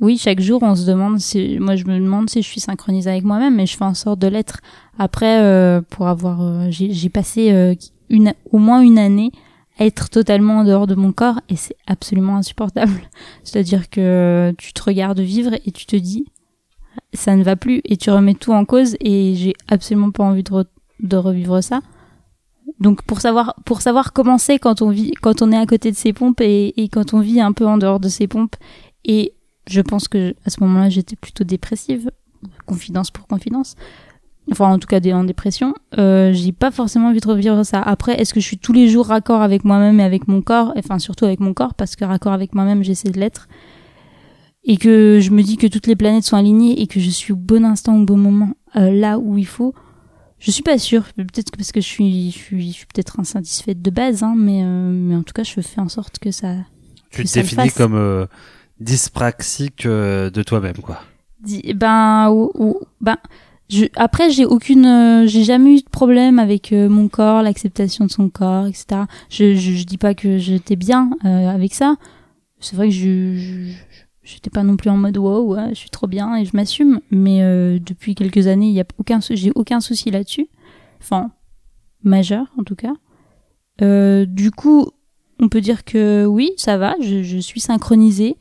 Oui, 0.00 0.18
chaque 0.18 0.40
jour, 0.40 0.62
on 0.62 0.74
se 0.74 0.86
demande 0.86 1.18
si. 1.18 1.58
Moi, 1.60 1.76
je 1.76 1.84
me 1.84 1.98
demande 1.98 2.28
si 2.30 2.42
je 2.42 2.48
suis 2.48 2.60
synchronisée 2.60 3.10
avec 3.10 3.24
moi-même, 3.24 3.54
mais 3.56 3.66
je 3.66 3.76
fais 3.76 3.84
en 3.84 3.94
sorte 3.94 4.18
de 4.20 4.26
l'être. 4.28 4.58
Après, 4.98 5.40
euh, 5.40 5.80
pour 5.88 6.08
avoir, 6.08 6.40
euh, 6.42 6.66
j'ai 6.70 6.92
j'ai 6.92 7.08
passé 7.08 7.52
euh, 7.52 7.74
une, 8.10 8.32
au 8.52 8.58
moins 8.58 8.80
une 8.80 8.98
année 8.98 9.30
à 9.78 9.86
être 9.86 10.08
totalement 10.10 10.58
en 10.58 10.64
dehors 10.64 10.88
de 10.88 10.96
mon 10.96 11.12
corps, 11.12 11.40
et 11.48 11.54
c'est 11.56 11.76
absolument 11.86 12.36
insupportable. 12.36 13.00
C'est-à-dire 13.44 13.88
que 13.88 14.52
tu 14.58 14.72
te 14.72 14.82
regardes 14.82 15.20
vivre 15.20 15.52
et 15.64 15.70
tu 15.70 15.86
te 15.86 15.94
dis 15.96 16.26
ça 17.14 17.36
ne 17.36 17.42
va 17.42 17.56
plus 17.56 17.80
et 17.84 17.96
tu 17.96 18.10
remets 18.10 18.34
tout 18.34 18.52
en 18.52 18.64
cause 18.64 18.96
et 19.00 19.34
j'ai 19.34 19.54
absolument 19.68 20.10
pas 20.10 20.24
envie 20.24 20.42
de, 20.42 20.50
re- 20.50 20.66
de 21.00 21.16
revivre 21.16 21.62
ça. 21.62 21.80
Donc 22.80 23.02
pour 23.02 23.20
savoir 23.20 23.54
pour 23.64 23.80
savoir 23.80 24.12
comment 24.12 24.38
c'est 24.38 24.58
quand 24.58 24.82
on 24.82 24.90
vit 24.90 25.12
quand 25.20 25.42
on 25.42 25.50
est 25.50 25.56
à 25.56 25.66
côté 25.66 25.90
de 25.90 25.96
ses 25.96 26.12
pompes 26.12 26.40
et, 26.40 26.88
quand 26.92 27.14
on 27.14 27.20
vit 27.20 27.40
un 27.40 27.52
peu 27.52 27.66
en 27.66 27.78
dehors 27.78 27.98
de 27.98 28.08
ses 28.08 28.28
pompes. 28.28 28.56
Et 29.04 29.32
je 29.66 29.80
pense 29.80 30.06
que 30.06 30.34
à 30.44 30.50
ce 30.50 30.62
moment-là 30.62 30.88
j'étais 30.88 31.16
plutôt 31.16 31.44
dépressive. 31.44 32.10
Confidence 32.66 33.10
pour 33.10 33.26
confidence. 33.26 33.74
Enfin 34.52 34.66
en 34.66 34.78
tout 34.78 34.86
cas 34.86 35.00
en 35.12 35.24
dépression. 35.24 35.74
Euh, 35.98 36.32
j'ai 36.32 36.52
pas 36.52 36.70
forcément 36.70 37.08
envie 37.08 37.20
de 37.20 37.28
revivre 37.28 37.64
ça. 37.64 37.80
Après 37.80 38.20
est-ce 38.20 38.32
que 38.32 38.40
je 38.40 38.46
suis 38.46 38.58
tous 38.58 38.72
les 38.72 38.86
jours 38.88 39.06
raccord 39.06 39.42
avec 39.42 39.64
moi-même 39.64 39.98
et 39.98 40.04
avec 40.04 40.28
mon 40.28 40.40
corps? 40.42 40.72
Enfin 40.76 40.98
surtout 40.98 41.24
avec 41.24 41.40
mon 41.40 41.54
corps 41.54 41.74
parce 41.74 41.96
que 41.96 42.04
raccord 42.04 42.32
avec 42.32 42.54
moi-même 42.54 42.84
j'essaie 42.84 43.10
de 43.10 43.18
l'être 43.18 43.48
et 44.68 44.76
que 44.76 45.18
je 45.20 45.30
me 45.32 45.42
dis 45.42 45.56
que 45.56 45.66
toutes 45.66 45.86
les 45.88 45.96
planètes 45.96 46.22
sont 46.24 46.36
alignées 46.36 46.80
et 46.80 46.86
que 46.86 47.00
je 47.00 47.10
suis 47.10 47.32
au 47.32 47.36
bon 47.36 47.64
instant 47.64 47.96
au 48.00 48.04
bon 48.04 48.16
moment 48.18 48.50
euh, 48.76 48.90
là 48.92 49.18
où 49.18 49.36
il 49.38 49.46
faut 49.46 49.74
je 50.40 50.52
suis 50.52 50.62
pas 50.62 50.78
sûre. 50.78 51.02
Peut-être 51.16 51.50
que 51.50 51.56
parce 51.56 51.72
que 51.72 51.80
je 51.80 51.86
suis 51.86 52.30
je 52.30 52.38
suis, 52.38 52.68
je 52.68 52.72
suis 52.76 52.86
peut-être 52.86 53.18
insatisfaite 53.18 53.82
de 53.82 53.90
base 53.90 54.22
hein, 54.22 54.34
mais 54.36 54.62
euh, 54.62 54.92
mais 54.92 55.16
en 55.16 55.22
tout 55.24 55.32
cas 55.34 55.42
je 55.42 55.60
fais 55.60 55.80
en 55.80 55.88
sorte 55.88 56.20
que 56.20 56.30
ça 56.30 56.54
tu 57.10 57.22
te 57.24 57.28
définis 57.42 57.62
comme 57.76 57.94
euh, 57.96 58.26
dyspraxique 58.88 59.86
euh, 59.86 60.30
de 60.30 60.42
toi-même, 60.42 60.76
quoi. 60.76 61.00
Ben 61.74 62.30
ou, 62.30 62.50
ou- 62.54 62.80
ben 63.00 63.16
je, 63.70 63.84
après 63.96 64.30
j'ai 64.30 64.44
aucune 64.46 64.86
euh, 64.86 65.26
j'ai 65.26 65.44
jamais 65.44 65.74
eu 65.74 65.80
de 65.82 65.88
problème 65.90 66.38
avec 66.38 66.72
euh, 66.72 66.88
mon 66.88 67.08
corps 67.08 67.42
l'acceptation 67.42 68.06
de 68.06 68.10
son 68.10 68.28
corps 68.30 68.66
etc 68.66 69.02
je, 69.30 69.54
je 69.54 69.72
je 69.72 69.84
dis 69.84 69.98
pas 69.98 70.14
que 70.14 70.38
j'étais 70.38 70.76
bien 70.76 71.10
euh, 71.24 71.48
avec 71.48 71.74
ça. 71.74 71.96
C'est 72.60 72.74
vrai 72.76 72.88
que 72.88 72.94
je 72.94 73.36
je- 73.36 73.72
j'étais 74.28 74.50
pas 74.50 74.62
non 74.62 74.76
plus 74.76 74.90
en 74.90 74.96
mode 74.96 75.16
wow 75.16 75.56
je 75.70 75.74
suis 75.74 75.90
trop 75.90 76.06
bien 76.06 76.36
et 76.36 76.44
je 76.44 76.56
m'assume. 76.56 77.00
Mais 77.10 77.42
euh, 77.42 77.78
depuis 77.78 78.14
quelques 78.14 78.46
années 78.46 78.70
il 78.70 78.80
a 78.80 78.84
aucun 78.98 79.20
j'ai 79.20 79.52
aucun 79.54 79.80
souci 79.80 80.10
là-dessus. 80.10 80.48
Enfin 81.00 81.30
majeur 82.02 82.46
en 82.58 82.64
tout 82.64 82.76
cas. 82.76 82.94
Euh, 83.80 84.26
du 84.26 84.50
coup 84.50 84.90
on 85.40 85.48
peut 85.48 85.60
dire 85.60 85.84
que 85.84 86.26
oui 86.26 86.52
ça 86.56 86.76
va 86.76 86.94
je, 87.00 87.22
je 87.22 87.38
suis 87.38 87.60
synchronisée. 87.60 88.36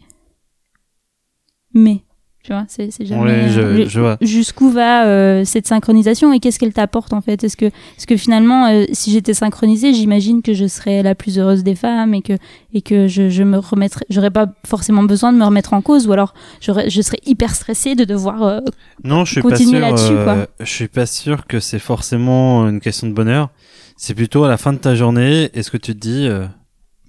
Mais 1.73 2.03
tu 2.47 2.53
vois 2.53 2.63
c'est 2.69 2.89
c'est 2.91 3.05
jamais 3.05 3.49
je, 3.49 3.59
euh, 3.59 3.85
je 3.89 3.99
vois. 3.99 4.17
jusqu'où 4.21 4.69
va 4.69 5.05
euh, 5.05 5.43
cette 5.43 5.67
synchronisation 5.67 6.31
et 6.31 6.39
qu'est-ce 6.39 6.57
qu'elle 6.59 6.71
t'apporte 6.71 7.11
en 7.11 7.19
fait? 7.19 7.43
Est-ce 7.43 7.57
que, 7.57 7.65
est-ce 7.65 8.07
que 8.07 8.15
finalement, 8.15 8.67
euh, 8.67 8.85
si 8.93 9.11
j'étais 9.11 9.33
synchronisée, 9.33 9.93
j'imagine 9.93 10.41
que 10.41 10.53
je 10.53 10.65
serais 10.65 11.03
la 11.03 11.13
plus 11.13 11.37
heureuse 11.37 11.63
des 11.65 11.75
femmes 11.75 12.13
et 12.13 12.21
que 12.21 12.33
et 12.73 12.81
que 12.81 13.07
je, 13.07 13.29
je 13.29 13.43
me 13.43 13.57
remettrais, 13.57 14.05
j'aurais 14.09 14.31
pas 14.31 14.47
forcément 14.65 15.03
besoin 15.03 15.33
de 15.33 15.37
me 15.37 15.43
remettre 15.43 15.73
en 15.73 15.81
cause 15.81 16.07
ou 16.07 16.13
alors 16.13 16.33
j'aurais, 16.61 16.89
je 16.89 17.01
serais 17.01 17.19
hyper 17.25 17.53
stressée 17.53 17.95
de 17.95 18.05
devoir. 18.05 18.41
euh, 18.43 18.59
Non, 19.03 19.25
je 19.25 19.33
suis 19.33 19.41
pas 19.41 19.49
Continue 19.49 19.71
sûr. 19.71 19.79
là-dessus, 19.81 20.13
euh, 20.13 20.45
je 20.61 20.65
suis 20.71 20.87
pas 20.87 21.05
sûr 21.05 21.45
que 21.47 21.59
c'est 21.59 21.79
forcément 21.79 22.67
une 22.69 22.79
question 22.79 23.07
de 23.07 23.13
bonheur. 23.13 23.49
C'est 23.97 24.13
plutôt 24.13 24.45
à 24.45 24.47
la 24.47 24.57
fin 24.57 24.71
de 24.73 24.77
ta 24.77 24.95
journée, 24.95 25.49
est-ce 25.53 25.69
que 25.71 25.77
tu 25.77 25.93
te 25.93 25.99
dis, 25.99 26.27
euh, 26.27 26.45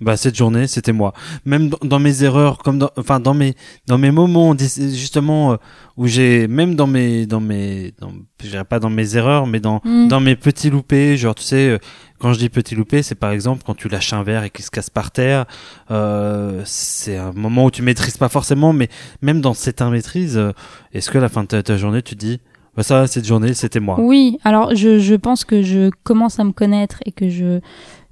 bah 0.01 0.17
cette 0.17 0.37
journée, 0.37 0.67
c'était 0.67 0.93
moi. 0.93 1.13
Même 1.45 1.69
dans, 1.69 1.79
dans 1.83 1.99
mes 1.99 2.23
erreurs, 2.23 2.59
comme 2.59 2.79
dans, 2.79 2.91
enfin 2.97 3.21
dans 3.21 3.35
mes 3.35 3.55
dans 3.87 3.99
mes 3.99 4.11
moments 4.11 4.55
justement 4.57 5.53
euh, 5.53 5.57
où 5.97 6.07
j'ai 6.07 6.47
même 6.47 6.75
dans 6.77 6.87
mes 6.87 7.27
dans 7.27 7.41
mes 7.41 7.93
dans, 7.99 8.13
je 8.43 8.49
dirais 8.51 8.65
pas 8.65 8.79
dans 8.79 8.91
mes 8.91 9.17
erreurs, 9.17 9.47
mais 9.47 9.61
dans 9.61 9.81
hmm, 9.85 10.09
dans 10.09 10.21
mes 10.21 10.37
petits 10.37 10.71
loupés, 10.71 11.17
genre 11.17 11.35
tu 11.35 11.43
sais, 11.43 11.71
euh, 11.71 11.79
quand 12.19 12.33
je 12.33 12.39
dis 12.39 12.49
petits 12.49 12.75
loupés, 12.75 13.03
c'est 13.03 13.15
par 13.17 13.33
exemple 13.33 13.63
quand 13.67 13.75
tu 13.75 13.89
lâches 13.89 14.13
un 14.13 14.23
verre 14.23 14.45
et 14.45 14.51
qu'il 14.51 14.65
se 14.65 14.71
casse 14.71 14.91
par 14.91 15.11
terre, 15.11 15.47
euh, 15.91 16.63
c'est 16.65 17.17
un 17.17 17.33
moment 17.33 17.65
où 17.65 17.71
tu 17.71 17.83
maîtrises 17.83 18.17
pas 18.17 18.29
forcément, 18.29 18.73
mais 18.73 18.89
même 19.23 19.41
dans 19.41 19.55
cette 19.55 19.81
immaîtrise, 19.81 20.37
euh, 20.37 20.53
est-ce 20.93 21.11
que 21.11 21.19
à 21.19 21.21
la 21.21 21.29
fin 21.29 21.43
de 21.43 21.49
ta, 21.49 21.63
ta 21.63 21.77
journée, 21.77 22.03
tu 22.03 22.15
te 22.15 22.21
dis, 22.21 22.41
bah 22.77 22.85
ça, 22.85 23.09
cette 23.09 23.27
journée, 23.27 23.55
c'était 23.55 23.81
moi? 23.81 23.97
Oui, 24.01 24.39
alors 24.45 24.77
je, 24.77 25.01
je 25.01 25.15
pense 25.17 25.45
que 25.45 25.63
je 25.63 25.91
commence 26.05 26.39
à 26.39 26.45
me 26.45 26.53
connaître 26.53 26.99
et 27.07 27.11
que 27.13 27.29
je, 27.29 27.61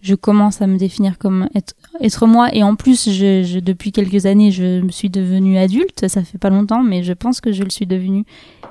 je 0.07 0.15
commence 0.15 0.63
à 0.63 0.69
me 0.69 0.79
définir 0.79 1.19
comme 1.19 1.49
être, 1.57 1.75
être 2.01 2.27
moi. 2.29 2.49
Et 2.55 2.63
en 2.63 2.77
plus, 2.77 3.11
je, 3.11 3.43
je, 3.43 3.59
depuis 3.59 3.91
quelques 3.91 4.25
années, 4.25 4.53
je 4.53 4.81
me 4.81 4.91
suis 4.91 5.11
devenue 5.11 5.59
adulte. 5.59 6.07
Ça 6.07 6.23
fait 6.23 6.39
pas 6.39 6.49
longtemps, 6.51 6.85
mais 6.85 7.03
je 7.03 7.13
pense 7.13 7.41
que 7.41 7.51
je 7.51 7.65
le 7.65 7.71
suis 7.71 7.87
devenue. 7.87 8.25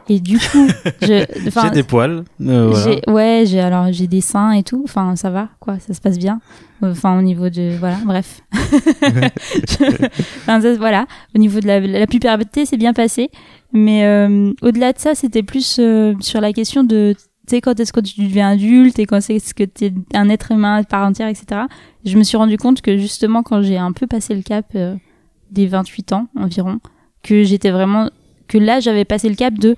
Et 0.08 0.22
du 0.22 0.38
coup, 0.40 0.68
J'ai 1.02 1.26
des 1.74 1.84
poils. 1.84 2.24
euh, 2.42 2.70
voilà. 2.72 3.00
ouais, 3.08 3.44
j'ai 3.46 3.60
alors 3.60 3.92
j'ai 3.92 4.08
des 4.08 4.22
seins 4.22 4.52
et 4.54 4.64
tout. 4.64 4.82
Enfin, 4.86 5.16
ça 5.18 5.30
va, 5.30 5.50
quoi, 5.60 5.78
ça 5.80 5.94
se 5.94 6.00
passe 6.00 6.18
bien. 6.18 6.40
Enfin, 6.82 7.18
au 7.20 7.22
niveau 7.22 7.50
de 7.50 7.76
voilà, 7.80 7.98
bref. 8.06 8.42
Enfin, 10.42 10.62
ça, 10.62 10.74
voilà, 10.76 11.06
au 11.36 11.40
niveau 11.40 11.60
de 11.60 11.68
la, 11.68 11.80
la 11.80 12.08
puberté, 12.08 12.66
c'est 12.66 12.78
bien 12.78 12.94
passé. 12.94 13.30
Mais 13.74 14.06
euh, 14.06 14.54
au-delà 14.62 14.94
de 14.94 15.00
ça, 15.00 15.16
c'était 15.16 15.44
plus 15.44 15.78
euh, 15.80 16.14
sur 16.22 16.40
la 16.40 16.54
question 16.54 16.84
de 16.84 17.16
tu 17.46 17.56
sais 17.56 17.62
quand 17.62 17.80
est-ce 17.80 17.94
que 17.94 18.00
tu 18.00 18.22
deviens 18.22 18.52
adulte 18.52 19.00
et 19.00 19.06
quand 19.06 19.18
est-ce 19.18 19.54
que 19.54 19.64
tu 19.64 19.86
es 19.86 19.94
un 20.14 20.30
être 20.30 20.52
humain 20.52 20.78
à 20.78 20.84
part 20.84 21.08
entière, 21.08 21.28
etc. 21.28 21.62
Je 22.04 22.18
me 22.18 22.24
suis 22.24 22.38
rendu 22.38 22.58
compte 22.58 22.82
que 22.82 22.98
justement 22.98 23.44
quand 23.44 23.62
j'ai 23.62 23.78
un 23.78 23.92
peu 23.92 24.08
passé 24.08 24.36
le 24.36 24.42
cap 24.42 24.66
euh, 24.76 24.96
des 25.52 25.68
28 25.68 26.14
ans 26.14 26.28
environ, 26.36 26.80
que 27.24 27.44
j'étais 27.44 27.72
vraiment 27.72 28.10
que 28.48 28.58
là 28.58 28.80
j'avais 28.80 29.06
passé 29.06 29.30
le 29.30 29.36
cap 29.36 29.54
de 29.54 29.76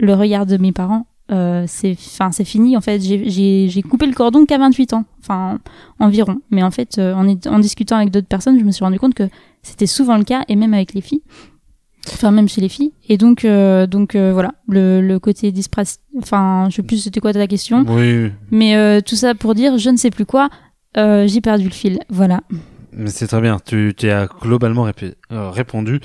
le 0.00 0.14
regard 0.14 0.46
de 0.46 0.56
mes 0.56 0.72
parents 0.72 1.06
euh, 1.30 1.64
c'est 1.66 1.92
enfin 1.92 2.32
c'est 2.32 2.44
fini 2.44 2.76
en 2.76 2.82
fait 2.82 3.00
j'ai 3.00 3.82
coupé 3.88 4.04
le 4.04 4.12
cordon 4.12 4.44
qu'à 4.44 4.58
28 4.58 4.92
ans 4.92 5.04
enfin 5.20 5.58
environ 5.98 6.40
mais 6.50 6.62
en 6.62 6.70
fait 6.70 6.98
euh, 6.98 7.14
en, 7.14 7.26
en 7.26 7.58
discutant 7.60 7.96
avec 7.96 8.10
d'autres 8.10 8.26
personnes 8.26 8.58
je 8.58 8.64
me 8.64 8.70
suis 8.72 8.84
rendu 8.84 8.98
compte 8.98 9.14
que 9.14 9.30
C'était 9.64 9.86
souvent 9.86 10.18
le 10.18 10.24
cas, 10.24 10.44
et 10.48 10.56
même 10.56 10.74
avec 10.74 10.92
les 10.92 11.00
filles. 11.00 11.22
Enfin, 12.12 12.30
même 12.30 12.48
chez 12.48 12.60
les 12.60 12.68
filles. 12.68 12.92
Et 13.08 13.16
donc, 13.16 13.44
euh, 13.44 13.86
donc 13.86 14.14
euh, 14.14 14.32
voilà, 14.32 14.52
le, 14.68 15.00
le 15.00 15.18
côté 15.18 15.52
dyspraxie. 15.52 15.98
Enfin, 16.18 16.66
je 16.70 16.76
sais 16.76 16.82
plus 16.82 16.98
c'était 16.98 17.20
quoi 17.20 17.32
ta 17.32 17.46
question. 17.46 17.84
Oui, 17.88 18.30
Mais 18.50 18.76
euh, 18.76 19.00
tout 19.00 19.16
ça 19.16 19.34
pour 19.34 19.54
dire, 19.54 19.78
je 19.78 19.90
ne 19.90 19.96
sais 19.96 20.10
plus 20.10 20.26
quoi. 20.26 20.48
J'ai 20.96 21.40
perdu 21.40 21.64
le 21.64 21.70
fil. 21.70 21.98
Voilà. 22.08 22.40
mais 22.92 23.10
c'est 23.10 23.26
très 23.26 23.40
bien. 23.40 23.58
Tu, 23.64 23.94
tu 23.96 24.10
as 24.10 24.26
globalement 24.26 24.88
répondu. 25.30 26.00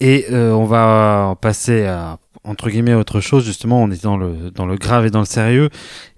Et 0.00 0.24
on 0.32 0.64
va 0.64 1.36
passer 1.40 1.84
à 1.84 2.18
entre 2.44 2.70
guillemets 2.70 2.94
autre 2.94 3.20
chose. 3.20 3.44
Justement, 3.44 3.82
on 3.82 3.90
est 3.90 4.02
dans 4.02 4.16
le 4.16 4.50
dans 4.50 4.66
le 4.66 4.76
grave 4.76 5.04
et 5.06 5.10
dans 5.10 5.18
le 5.20 5.26
sérieux. 5.26 5.68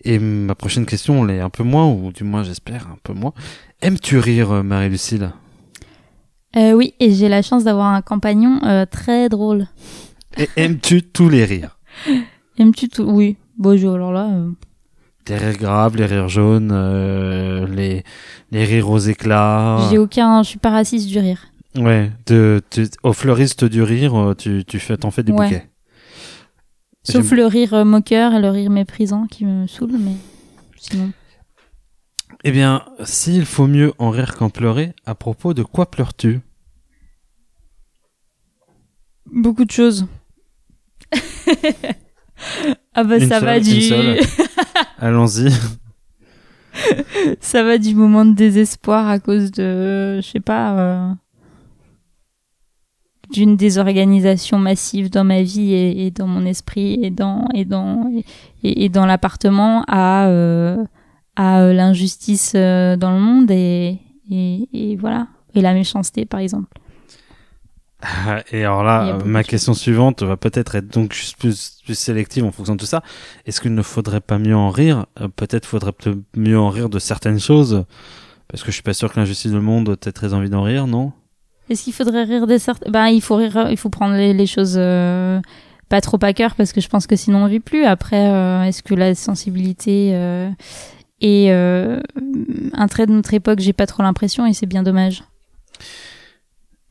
Et 0.04 0.18
ma 0.18 0.54
prochaine 0.54 0.86
question, 0.86 1.20
on 1.20 1.24
l'est 1.24 1.40
un 1.40 1.50
peu 1.50 1.64
moins, 1.64 1.86
ou 1.90 2.12
du 2.12 2.22
moins 2.24 2.44
j'espère 2.44 2.86
un 2.86 2.98
peu 3.02 3.12
moins. 3.12 3.32
Aimes-tu 3.82 4.18
rire, 4.18 4.62
Marie-Lucille? 4.62 5.30
Euh, 6.56 6.72
oui, 6.72 6.94
et 7.00 7.12
j'ai 7.12 7.28
la 7.28 7.42
chance 7.42 7.64
d'avoir 7.64 7.86
un 7.92 8.02
compagnon 8.02 8.60
euh, 8.64 8.86
très 8.86 9.28
drôle. 9.28 9.66
Et 10.38 10.48
aimes-tu 10.56 11.02
tous 11.02 11.28
les 11.28 11.44
rires? 11.44 11.78
Aimes-tu 12.58 12.88
tout? 12.88 13.02
Oui. 13.04 13.36
Bonjour, 13.58 13.94
alors 13.94 14.12
là. 14.12 14.28
euh, 14.30 14.50
Les 15.28 15.36
rires 15.36 15.56
graves, 15.58 15.96
les 15.96 16.06
rires 16.06 16.28
jaunes, 16.28 16.70
euh, 16.72 17.66
les 17.66 18.04
les 18.52 18.64
rires 18.64 18.88
aux 18.90 18.98
éclats. 18.98 19.88
J'ai 19.90 19.98
aucun. 19.98 20.42
Je 20.44 20.48
suis 20.50 20.58
pas 20.58 20.70
raciste 20.70 21.08
du 21.08 21.18
rire. 21.18 21.46
Ouais, 21.76 22.12
de, 22.26 22.62
au 23.02 23.12
fleuriste 23.12 23.64
du 23.64 23.82
rire, 23.82 24.34
tu, 24.38 24.64
tu 24.64 24.78
fais, 24.78 24.96
t'en 24.96 25.10
fais 25.10 25.24
des 25.24 25.32
Ouais. 25.32 25.44
bouquets. 25.48 25.68
Sauf 27.02 27.32
le 27.32 27.46
rire 27.46 27.84
moqueur 27.84 28.32
et 28.34 28.40
le 28.40 28.48
rire 28.48 28.70
méprisant 28.70 29.26
qui 29.26 29.44
me 29.44 29.66
saoule, 29.66 29.92
mais 29.98 30.14
sinon. 30.78 31.10
Eh 32.44 32.52
bien, 32.52 32.84
s'il 33.04 33.46
faut 33.46 33.66
mieux 33.66 33.92
en 33.98 34.10
rire 34.10 34.36
qu'en 34.36 34.50
pleurer, 34.50 34.92
à 35.06 35.14
propos 35.14 35.54
de 35.54 35.62
quoi 35.62 35.90
pleures-tu? 35.90 36.40
Beaucoup 39.32 39.64
de 39.64 39.70
choses. 39.70 40.06
ah 42.94 43.04
bah 43.04 43.16
Une 43.18 43.28
ça 43.28 43.40
seule, 43.40 43.44
va 43.44 43.56
une 43.58 43.62
du 43.64 43.80
seule. 43.80 44.18
Allons-y. 44.98 45.50
ça 47.40 47.62
va 47.64 47.78
du 47.78 47.94
moment 47.94 48.24
de 48.26 48.34
désespoir 48.34 49.08
à 49.08 49.18
cause 49.18 49.50
de 49.52 50.20
je 50.20 50.28
sais 50.28 50.40
pas 50.40 50.78
euh, 50.78 51.12
d'une 53.32 53.56
désorganisation 53.56 54.58
massive 54.58 55.08
dans 55.08 55.24
ma 55.24 55.42
vie 55.42 55.72
et, 55.72 56.06
et 56.06 56.10
dans 56.10 56.26
mon 56.26 56.44
esprit 56.44 56.98
et 57.02 57.10
dans 57.10 57.46
et 57.54 57.64
dans 57.64 58.10
et, 58.62 58.84
et 58.84 58.88
dans 58.88 59.06
l'appartement 59.06 59.84
à 59.86 60.26
euh, 60.26 60.84
à 61.36 61.60
euh, 61.62 61.72
l'injustice 61.72 62.52
euh, 62.54 62.96
dans 62.96 63.12
le 63.12 63.20
monde 63.20 63.50
et, 63.50 63.98
et 64.30 64.68
et 64.72 64.96
voilà 64.96 65.26
et 65.54 65.60
la 65.60 65.74
méchanceté 65.74 66.24
par 66.24 66.40
exemple. 66.40 66.68
Ah, 68.02 68.42
Et 68.52 68.64
alors 68.64 68.84
là, 68.84 69.14
beaucoup 69.14 69.28
ma 69.28 69.44
question 69.44 69.72
suivante 69.74 70.22
va 70.22 70.36
peut-être 70.36 70.74
être 70.74 70.88
donc 70.88 71.12
juste 71.12 71.38
plus, 71.38 71.78
plus 71.84 71.98
sélective 71.98 72.44
en 72.44 72.52
fonction 72.52 72.74
de 72.74 72.80
tout 72.80 72.86
ça. 72.86 73.02
Est-ce 73.46 73.60
qu'il 73.60 73.74
ne 73.74 73.82
faudrait 73.82 74.20
pas 74.20 74.38
mieux 74.38 74.56
en 74.56 74.70
rire? 74.70 75.06
Euh, 75.20 75.28
Peut-être 75.28 75.66
faudrait 75.66 75.92
peut 75.92 76.20
mieux 76.36 76.58
en 76.58 76.68
rire 76.68 76.88
de 76.88 76.98
certaines 76.98 77.40
choses. 77.40 77.84
Parce 78.48 78.62
que 78.62 78.70
je 78.70 78.74
suis 78.74 78.82
pas 78.82 78.92
sûr 78.92 79.12
que 79.12 79.18
l'injustice 79.18 79.52
du 79.52 79.58
monde, 79.58 79.98
t'aies 79.98 80.12
très 80.12 80.34
envie 80.34 80.50
d'en 80.50 80.62
rire, 80.62 80.86
non? 80.86 81.12
Est-ce 81.70 81.84
qu'il 81.84 81.94
faudrait 81.94 82.24
rire 82.24 82.46
des 82.46 82.58
sortes 82.58 82.84
Ben, 82.90 83.06
il 83.06 83.22
faut 83.22 83.36
rire, 83.36 83.68
il 83.70 83.76
faut 83.76 83.88
prendre 83.88 84.14
les, 84.14 84.34
les 84.34 84.46
choses 84.46 84.74
euh, 84.76 85.40
pas 85.88 86.00
trop 86.00 86.18
à 86.22 86.32
cœur 86.34 86.54
parce 86.54 86.72
que 86.72 86.80
je 86.80 86.88
pense 86.88 87.06
que 87.06 87.16
sinon 87.16 87.44
on 87.44 87.46
vit 87.46 87.60
plus. 87.60 87.84
Après, 87.84 88.30
euh, 88.30 88.62
est-ce 88.64 88.82
que 88.82 88.94
la 88.94 89.14
sensibilité 89.14 90.10
euh, 90.14 90.50
est 91.24 91.50
euh, 91.50 92.00
un 92.72 92.86
trait 92.86 93.06
de 93.06 93.12
notre 93.12 93.32
époque 93.34 93.60
J'ai 93.60 93.72
pas 93.72 93.86
trop 93.86 94.02
l'impression 94.02 94.46
et 94.46 94.52
c'est 94.52 94.66
bien 94.66 94.82
dommage. 94.82 95.24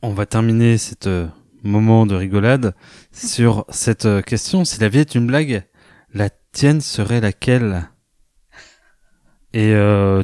On 0.02 0.10
va 0.10 0.26
terminer 0.26 0.76
cet 0.76 1.06
euh, 1.06 1.26
moment 1.62 2.04
de 2.04 2.14
rigolade 2.14 2.74
sur 3.12 3.64
cette 3.68 4.06
euh, 4.06 4.22
question. 4.22 4.64
Si 4.64 4.80
la 4.80 4.88
vie 4.88 4.98
est 4.98 5.14
une 5.14 5.26
blague, 5.26 5.64
la 6.12 6.28
tienne 6.52 6.80
serait 6.80 7.20
laquelle? 7.20 7.88
Et 9.56 9.72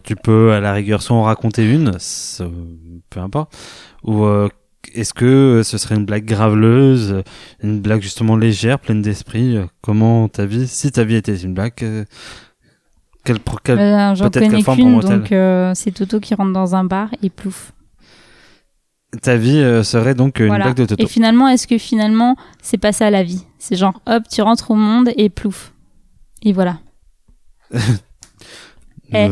tu 0.03 0.16
peux 0.16 0.51
à 0.51 0.59
la 0.59 0.73
rigueur 0.73 1.03
soit 1.03 1.14
en 1.14 1.23
raconter 1.23 1.64
une, 1.64 1.92
peu 3.11 3.20
importe, 3.20 3.57
ou 4.03 4.27
est-ce 4.92 5.14
que 5.14 5.62
ce 5.64 5.79
serait 5.79 5.94
une 5.94 6.05
blague 6.05 6.25
graveleuse, 6.25 7.23
une 7.62 7.81
blague 7.81 8.03
justement 8.03 8.35
légère, 8.37 8.81
pleine 8.81 9.03
d'esprit? 9.03 9.57
Comment 9.83 10.27
ta 10.27 10.46
vie, 10.46 10.66
si 10.66 10.90
ta 10.90 11.05
vie 11.05 11.14
était 11.14 11.37
une 11.37 11.55
blague, 11.55 12.07
quelle, 13.38 13.59
quelle- 13.64 13.79
Euh, 13.79 14.14
J'en 14.14 14.31
connais 14.31 14.62
qu'une, 14.62 15.01
donc 15.01 15.33
euh, 15.33 15.73
c'est 15.75 15.90
Toto 15.93 16.21
qui 16.21 16.35
rentre 16.35 16.53
dans 16.53 16.75
un 16.75 16.85
bar 16.85 17.09
et 17.23 17.31
plouf. 17.31 17.73
ta 19.23 19.37
vie 19.37 19.59
euh, 19.59 19.83
serait 19.83 20.14
donc 20.14 20.38
une 20.40 20.47
Voilà. 20.49 20.64
blague 20.66 20.77
de 20.77 20.85
Toto 20.87 21.03
Et 21.03 21.07
finalement, 21.07 21.49
est-ce 21.49 21.66
que 21.66 21.79
finalement 21.79 22.37
c'est 22.62 22.79
pas 22.79 22.93
ça 22.93 23.11
la 23.11 23.23
vie? 23.23 23.45
C'est 23.59 23.77
genre 23.77 24.01
hop, 24.07 24.23
tu 24.31 24.40
rentres 24.43 24.71
au 24.71 24.77
monde 24.77 25.11
et 25.16 25.29
plouf. 25.31 25.73
Et 26.43 26.53
voilà. 26.53 26.79
Eh. 29.12 29.29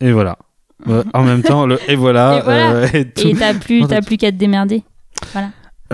Et 0.00 0.12
voilà. 0.12 0.38
Euh, 0.88 1.02
en 1.14 1.22
même 1.22 1.42
temps, 1.42 1.64
le 1.66 1.78
et 1.88 1.94
voilà. 1.94 2.40
Et 2.40 2.42
voilà. 2.42 2.88
t'as 3.38 3.54
plus, 3.54 3.86
t'as 3.86 4.02
plus 4.02 4.18
qu'à 4.18 4.30
te 4.30 4.36
démerder. 4.36 4.82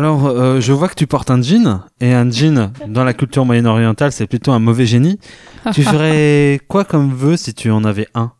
Alors, 0.00 0.24
euh, 0.28 0.60
je 0.62 0.72
vois 0.72 0.88
que 0.88 0.94
tu 0.94 1.06
portes 1.06 1.30
un 1.30 1.42
jean, 1.42 1.82
et 2.00 2.14
un 2.14 2.30
jean, 2.30 2.72
dans 2.88 3.04
la 3.04 3.12
culture 3.12 3.44
moyen-orientale, 3.44 4.12
c'est 4.12 4.26
plutôt 4.26 4.50
un 4.50 4.58
mauvais 4.58 4.86
génie. 4.86 5.18
Tu 5.74 5.82
ferais 5.92 6.58
quoi 6.68 6.86
comme 6.86 7.12
vœu 7.12 7.36
si 7.36 7.52
tu 7.52 7.70
en 7.70 7.84
avais 7.84 8.08
un? 8.14 8.32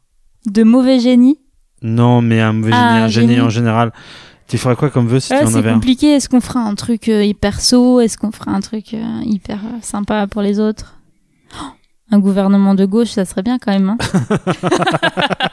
De 0.46 0.62
mauvais 0.62 0.98
génie? 1.00 1.38
Non, 1.82 2.22
mais 2.22 2.40
un 2.40 2.54
mauvais 2.54 2.72
Ah, 2.74 2.78
génie, 2.88 2.98
un 3.04 3.08
génie, 3.08 3.28
génie. 3.34 3.40
en 3.42 3.50
général. 3.50 3.92
Tu 4.48 4.56
ferais 4.56 4.74
quoi 4.74 4.88
comme 4.88 5.06
vœu 5.06 5.20
si 5.20 5.28
tu 5.28 5.34
en 5.34 5.46
c'est 5.48 5.56
avais 5.58 5.68
un? 5.68 5.74
compliqué. 5.74 6.14
Est-ce 6.14 6.30
qu'on 6.30 6.40
fera 6.40 6.60
un 6.60 6.74
truc 6.74 7.10
euh, 7.10 7.22
hyper 7.22 7.60
saut? 7.60 8.00
Est-ce 8.00 8.16
qu'on 8.16 8.32
fera 8.32 8.52
un 8.52 8.60
truc 8.60 8.94
euh, 8.94 9.20
hyper 9.24 9.58
sympa 9.82 10.26
pour 10.28 10.40
les 10.40 10.60
autres? 10.60 10.94
Oh, 11.60 11.66
Un 12.10 12.20
gouvernement 12.20 12.74
de 12.74 12.86
gauche, 12.86 13.08
ça 13.10 13.26
serait 13.26 13.42
bien 13.42 13.58
quand 13.58 13.72
même. 13.72 13.90
Hein 13.90 13.98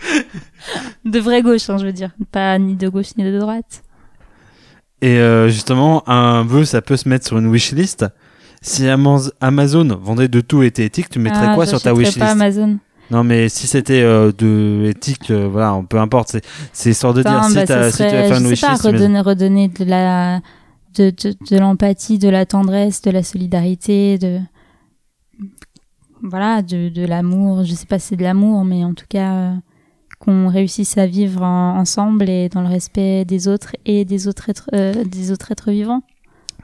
de 1.04 1.18
vraie 1.20 1.42
gauche, 1.42 1.70
hein, 1.70 1.78
je 1.78 1.86
veux 1.86 1.92
dire. 1.92 2.10
Pas 2.32 2.58
ni 2.58 2.74
de 2.74 2.88
gauche 2.88 3.16
ni 3.16 3.22
de 3.22 3.38
droite. 3.38 3.84
Et 5.00 5.18
euh, 5.18 5.48
justement, 5.48 6.02
un 6.08 6.42
vœu, 6.42 6.64
ça 6.64 6.82
peut 6.82 6.96
se 6.96 7.08
mettre 7.08 7.26
sur 7.26 7.38
une 7.38 7.46
wishlist. 7.46 8.04
Si 8.60 8.82
Amaz- 8.84 9.30
Amazon 9.40 9.86
vendait 10.02 10.26
de 10.28 10.40
tout 10.40 10.62
et 10.62 10.66
était 10.66 10.84
éthique, 10.84 11.08
tu 11.10 11.18
mettrais 11.20 11.46
Ah, 11.50 11.54
quoi 11.54 11.66
sur 11.66 11.80
ta 11.80 11.94
wishlist 11.94 12.18
pas 12.18 12.30
Amazon. 12.32 12.78
Non, 13.10 13.22
mais 13.24 13.48
si 13.48 13.66
c'était 13.66 14.02
euh, 14.02 14.32
de 14.36 14.84
éthique, 14.90 15.30
euh, 15.30 15.48
voilà, 15.50 15.80
peu 15.88 15.98
importe. 15.98 16.36
C'est, 16.72 16.90
histoire 16.90 17.14
de 17.14 17.22
dire 17.22 17.30
Enfin, 17.30 17.48
si, 17.48 17.54
bah, 17.54 17.66
ça 17.66 17.90
si 17.90 17.96
tu 17.98 18.02
serait, 18.02 18.28
je 18.28 18.34
sais 18.34 18.40
pas, 18.40 18.48
wishlist. 18.48 18.84
mets- 18.84 18.90
redonner, 18.90 19.20
redonner 19.20 19.68
de 19.68 19.84
la, 19.84 20.40
de, 20.96 21.10
de, 21.10 21.34
de 21.50 21.58
l'empathie, 21.58 22.18
de 22.18 22.28
la 22.28 22.44
tendresse, 22.44 23.00
de 23.00 23.10
la 23.12 23.22
solidarité, 23.22 24.18
de, 24.18 24.40
voilà, 26.22 26.62
de, 26.62 26.88
de 26.88 27.06
l'amour. 27.06 27.64
Je 27.64 27.74
sais 27.74 27.86
pas 27.86 27.98
si 27.98 28.08
c'est 28.08 28.16
de 28.16 28.24
l'amour, 28.24 28.64
mais 28.64 28.84
en 28.84 28.92
tout 28.94 29.06
cas, 29.08 29.32
euh, 29.32 29.54
qu'on 30.18 30.48
réussisse 30.48 30.98
à 30.98 31.06
vivre 31.06 31.42
en- 31.42 31.78
ensemble 31.78 32.28
et 32.28 32.48
dans 32.48 32.60
le 32.62 32.68
respect 32.68 33.24
des 33.24 33.48
autres 33.48 33.72
et 33.86 34.04
des 34.04 34.26
autres 34.28 34.48
êtres, 34.50 34.68
euh, 34.74 35.04
des 35.04 35.30
autres 35.32 35.52
êtres 35.52 35.70
vivants. 35.70 36.02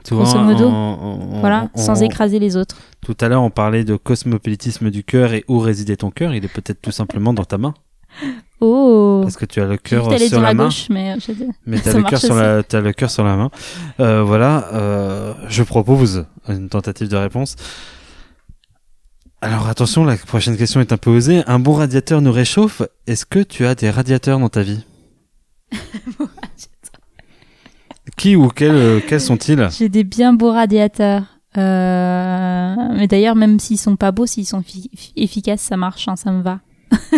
Tu 0.03 0.13
vois, 0.13 0.23
grosso 0.25 0.39
modo. 0.39 0.67
on- 0.67 0.97
on- 1.33 1.39
voilà, 1.39 1.69
on- 1.73 1.79
sans 1.81 2.01
écraser 2.03 2.37
les 2.37 2.55
autres. 2.57 2.77
Tout 3.01 3.15
à 3.21 3.27
l'heure, 3.27 3.41
on 3.41 3.49
parlait 3.49 3.83
de 3.83 3.95
cosmopolitisme 3.95 4.91
du 4.91 5.03
cœur 5.03 5.33
et 5.33 5.43
où 5.47 5.57
résidait 5.59 5.95
ton 5.95 6.11
cœur. 6.11 6.33
Il 6.35 6.45
est 6.45 6.53
peut-être 6.53 6.81
tout 6.81 6.91
simplement 6.91 7.33
dans 7.33 7.45
ta 7.45 7.57
main. 7.57 7.73
Oh! 8.61 9.19
Parce 9.21 9.35
que 9.35 9.43
tu 9.45 9.59
as 9.59 9.65
le 9.65 9.75
cœur 9.75 10.07
t'allais 10.07 10.29
sur 10.29 10.39
la 10.39 10.53
main. 10.53 10.65
gauche, 10.65 10.87
mais 10.89 11.15
t'as 11.83 11.91
Ça 11.91 11.97
le 11.97 12.03
cœur 12.05 12.19
sur 12.19 12.35
la, 12.35 12.63
t'as 12.63 12.79
le 12.79 12.93
cœur 12.93 13.09
sur 13.11 13.25
la 13.25 13.35
main. 13.35 13.51
Euh, 13.99 14.23
voilà, 14.23 14.69
euh, 14.73 15.33
je 15.49 15.61
propose 15.61 16.25
une 16.47 16.69
tentative 16.69 17.09
de 17.09 17.17
réponse. 17.17 17.57
Alors 19.45 19.67
attention, 19.67 20.03
la 20.05 20.17
prochaine 20.17 20.57
question 20.57 20.81
est 20.81 20.91
un 20.91 20.97
peu 20.97 21.11
osée. 21.11 21.43
Un 21.45 21.59
bon 21.59 21.73
radiateur 21.73 22.19
nous 22.19 22.31
réchauffe. 22.31 22.81
Est-ce 23.05 23.27
que 23.27 23.37
tu 23.43 23.65
as 23.67 23.75
des 23.75 23.91
radiateurs 23.91 24.39
dans 24.39 24.49
ta 24.49 24.63
vie 24.63 24.83
Qui 28.17 28.35
ou 28.35 28.47
quels, 28.47 28.71
euh, 28.71 28.99
quels 29.07 29.21
sont-ils? 29.21 29.67
J'ai 29.77 29.87
des 29.89 30.03
bien 30.03 30.33
beaux 30.33 30.51
radiateurs. 30.51 31.23
Euh, 31.57 32.75
mais 32.97 33.07
d'ailleurs, 33.07 33.35
même 33.35 33.59
s'ils 33.59 33.77
sont 33.77 33.95
pas 33.95 34.11
beaux, 34.11 34.25
s'ils 34.25 34.45
sont 34.47 34.61
fi- 34.63 34.89
fi- 34.95 35.13
efficaces, 35.15 35.61
ça 35.61 35.77
marche, 35.77 36.07
hein, 36.07 36.15
ça 36.15 36.31
me 36.31 36.41
va. 36.41 36.59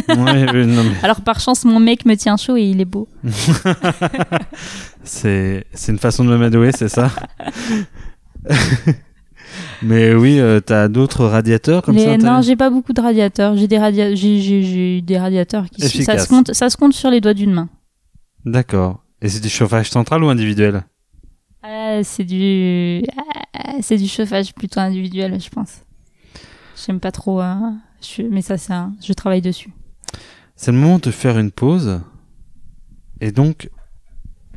Ouais, 0.09 0.45
oui, 0.53 0.65
non, 0.67 0.83
mais 0.83 0.91
Alors 1.03 1.21
par 1.21 1.39
chance, 1.39 1.63
mon 1.65 1.79
mec 1.79 2.05
me 2.05 2.15
tient 2.15 2.35
chaud 2.37 2.57
et 2.57 2.63
il 2.63 2.81
est 2.81 2.85
beau. 2.85 3.07
c'est 5.03 5.65
c'est 5.73 5.91
une 5.91 5.97
façon 5.99 6.23
de 6.25 6.29
me 6.29 6.37
m'adouer, 6.37 6.71
c'est 6.71 6.89
ça? 6.89 7.09
Mais 9.81 10.13
oui, 10.13 10.39
euh, 10.39 10.59
t'as 10.59 10.87
d'autres 10.87 11.25
radiateurs 11.25 11.81
comme 11.83 11.95
Les- 11.95 12.03
ça 12.05 12.17
non, 12.17 12.41
j'ai 12.41 12.55
pas 12.55 12.69
beaucoup 12.69 12.93
de 12.93 13.01
radiateurs. 13.01 13.55
J'ai 13.55 13.67
des 13.67 13.77
radia- 13.77 14.15
j'ai, 14.15 14.39
j'ai, 14.41 14.63
j'ai 14.63 15.01
des 15.01 15.17
radiateurs 15.17 15.69
qui 15.69 15.81
ça 15.81 15.87
Efficaces. 15.87 16.23
se 16.25 16.29
compte, 16.29 16.53
ça 16.53 16.69
se 16.69 16.77
compte 16.77 16.93
sur 16.93 17.09
les 17.09 17.21
doigts 17.21 17.33
d'une 17.33 17.53
main. 17.53 17.69
D'accord. 18.45 19.03
Et 19.21 19.29
c'est 19.29 19.39
du 19.41 19.49
chauffage 19.49 19.89
central 19.89 20.23
ou 20.23 20.29
individuel? 20.29 20.83
Ah, 21.63 21.99
c'est 22.03 22.23
du, 22.23 23.03
ah, 23.53 23.73
c'est 23.81 23.97
du 23.97 24.07
chauffage 24.07 24.53
plutôt 24.53 24.79
individuel, 24.79 25.39
je 25.41 25.49
pense. 25.49 25.81
J'aime 26.85 26.99
pas 26.99 27.11
trop, 27.11 27.39
hein. 27.41 27.77
Je- 28.01 28.21
mais 28.21 28.41
ça, 28.41 28.57
c'est 28.57 28.73
un- 28.73 28.93
je 29.03 29.11
travaille 29.13 29.41
dessus. 29.41 29.71
C'est 30.55 30.71
le 30.71 30.77
moment 30.77 30.99
de 30.99 31.11
faire 31.11 31.37
une 31.39 31.51
pause. 31.51 31.99
Et 33.21 33.31
donc, 33.31 33.69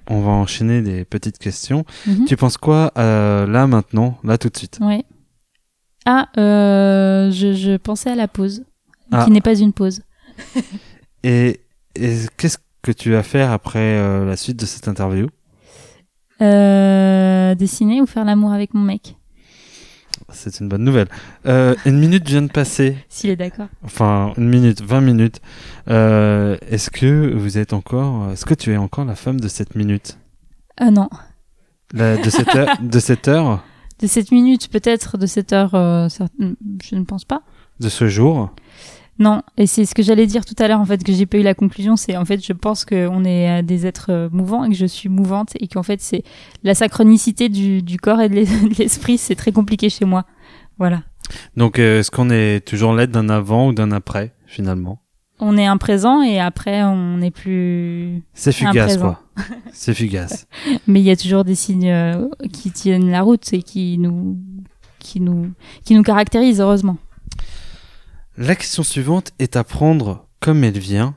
on 0.09 0.21
va 0.21 0.31
enchaîner 0.31 0.83
des 0.83 1.05
petites 1.05 1.39
questions. 1.39 1.85
Mhm. 2.07 2.25
Tu 2.27 2.37
penses 2.37 2.57
quoi 2.57 2.93
euh, 2.99 3.47
là 3.47 3.67
maintenant, 3.67 4.19
là 4.25 4.39
tout 4.39 4.49
de 4.49 4.57
suite? 4.57 4.79
Ouais. 4.81 5.05
Ah, 6.07 6.29
euh, 6.39 7.31
je, 7.31 7.53
je 7.53 7.77
pensais 7.77 8.11
à 8.11 8.15
la 8.15 8.29
pause, 8.29 8.65
Ah. 9.13 9.25
qui 9.25 9.31
n'est 9.31 9.41
pas 9.41 9.55
une 9.59 9.73
pause. 9.73 10.03
Et, 11.23 11.61
et 11.97 12.17
qu'est-ce 12.39 12.57
que 12.81 12.93
tu 12.93 13.11
vas 13.13 13.23
faire 13.23 13.51
après 13.53 13.79
euh, 13.99 14.25
la 14.25 14.37
suite 14.39 14.59
de 14.59 14.65
cette 14.65 14.89
interview? 14.89 15.27
Dessiner 16.41 18.01
ou 18.01 18.07
faire 18.07 18.25
l'amour 18.25 18.53
avec 18.53 18.73
mon 18.73 18.81
mec, 18.81 19.17
C'est 20.33 20.61
une 20.61 20.69
bonne 20.69 20.85
nouvelle. 20.85 21.09
Euh, 21.47 21.75
une 21.87 21.99
minute 21.99 22.29
vient 22.29 22.43
de 22.43 22.51
passer. 22.51 22.97
s'il 23.09 23.31
est 23.31 23.37
d'accord. 23.37 23.69
Enfin, 23.85 24.33
une 24.37 24.49
minute, 24.49 24.81
20 24.83 25.01
minutes. 25.01 25.41
Euh, 25.89 26.57
est-ce 26.69 26.91
que 26.91 27.33
vous 27.35 27.59
êtes 27.59 27.73
encore, 27.73 28.31
est-ce 28.33 28.45
que 28.45 28.55
tu 28.55 28.73
es 28.73 28.77
encore 28.77 29.05
la 29.05 29.15
femme 29.15 29.41
de 29.41 29.49
cette 29.49 29.75
minute? 29.75 30.19
Ah 30.77 30.91
non, 30.91 31.09
La- 31.93 32.17
de 32.17 32.31
cette 32.31 32.55
heure, 32.57 32.69
de 32.81 32.99
cette 32.99 33.29
heure, 33.29 33.63
de 34.01 34.07
cette 34.07 34.31
minute 34.33 34.69
peut-être, 34.71 35.19
de 35.19 35.27
cette 35.27 35.53
heure, 35.53 35.75
euh, 35.75 36.09
je 36.83 36.95
ne 36.97 37.05
pense 37.05 37.25
pas. 37.25 37.43
de 37.81 37.89
ce 37.89 38.09
jour? 38.09 38.51
Non, 39.19 39.43
et 39.59 39.67
c'est 39.67 39.85
ce 39.85 39.95
que 39.95 40.03
j'allais 40.03 40.27
dire 40.27 40.47
tout 40.47 40.55
à 40.59 40.67
l'heure 40.67 40.81
en 40.81 40.85
fait 40.87 41.05
que 41.05 41.13
j'ai 41.13 41.27
pas 41.27 41.37
eu 41.37 41.43
la 41.43 41.53
conclusion, 41.55 41.97
c'est 41.97 42.17
en 42.17 42.25
fait 42.25 42.43
je 42.45 42.55
pense 42.55 42.87
qu'on 42.87 43.25
est 43.25 43.61
euh, 43.61 43.63
des 43.63 43.87
êtres 43.87 44.07
euh, 44.11 44.29
mouvants 44.33 44.65
et 44.65 44.71
que 44.71 44.75
je 44.75 44.87
suis 44.87 45.11
mouvante 45.11 45.51
et 45.61 45.69
qu'en 45.69 45.83
fait 45.83 46.01
c'est 46.01 46.23
la 46.63 46.75
synchronicité 46.75 47.51
du, 47.51 47.83
du 47.83 47.99
corps 47.99 48.21
et 48.23 48.31
de 48.31 48.35
l'es- 48.37 48.47
de 48.71 48.75
l'esprit, 48.79 49.19
c'est 49.19 49.35
très 49.35 49.53
compliqué 49.53 49.91
chez 49.91 50.07
moi. 50.07 50.25
Voilà. 50.79 51.03
Donc, 51.57 51.79
euh, 51.79 52.01
est-ce 52.01 52.11
qu'on 52.11 52.31
est 52.31 52.67
toujours 52.67 52.95
l'aide 52.95 53.11
d'un 53.11 53.29
avant 53.29 53.69
ou 53.69 53.73
d'un 53.75 53.93
après, 53.93 54.33
finalement? 54.47 55.03
On 55.39 55.57
est 55.59 55.67
un 55.67 55.77
présent 55.77 56.23
et 56.23 56.41
après 56.41 56.83
on 56.83 57.19
n'est 57.19 57.31
plus 57.31 58.23
C'est 58.35 58.53
fugace, 58.53 58.97
quoi. 58.97 59.21
C'est 59.73 59.95
fugace. 59.95 60.47
mais 60.87 61.01
il 61.01 61.05
y 61.05 61.11
a 61.11 61.17
toujours 61.17 61.45
des 61.45 61.55
signes 61.55 61.95
qui 62.53 62.71
tiennent 62.73 63.11
la 63.11 63.23
route 63.23 63.53
et 63.53 63.63
qui 63.63 63.97
nous 63.99 64.39
qui 64.99 65.21
nous 65.21 65.51
qui 65.85 65.95
nous 65.95 66.03
caractérisent 66.03 66.61
heureusement. 66.61 66.97
La 68.43 68.57
question 68.57 68.83
suivante 68.83 69.33
est 69.39 69.55
à 69.57 69.65
prendre 69.65 70.27
comme 70.41 70.65
elle 70.65 70.79
vient. 70.79 71.15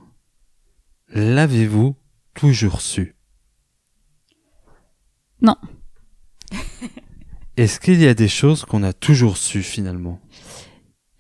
L'avez-vous 1.07 1.95
toujours 2.33 2.81
su? 2.81 3.15
Non. 5.41 5.55
Est-ce 7.55 7.79
qu'il 7.79 8.01
y 8.01 8.07
a 8.07 8.13
des 8.13 8.27
choses 8.27 8.65
qu'on 8.65 8.83
a 8.83 8.91
toujours 8.91 9.37
su 9.37 9.63
finalement? 9.63 10.19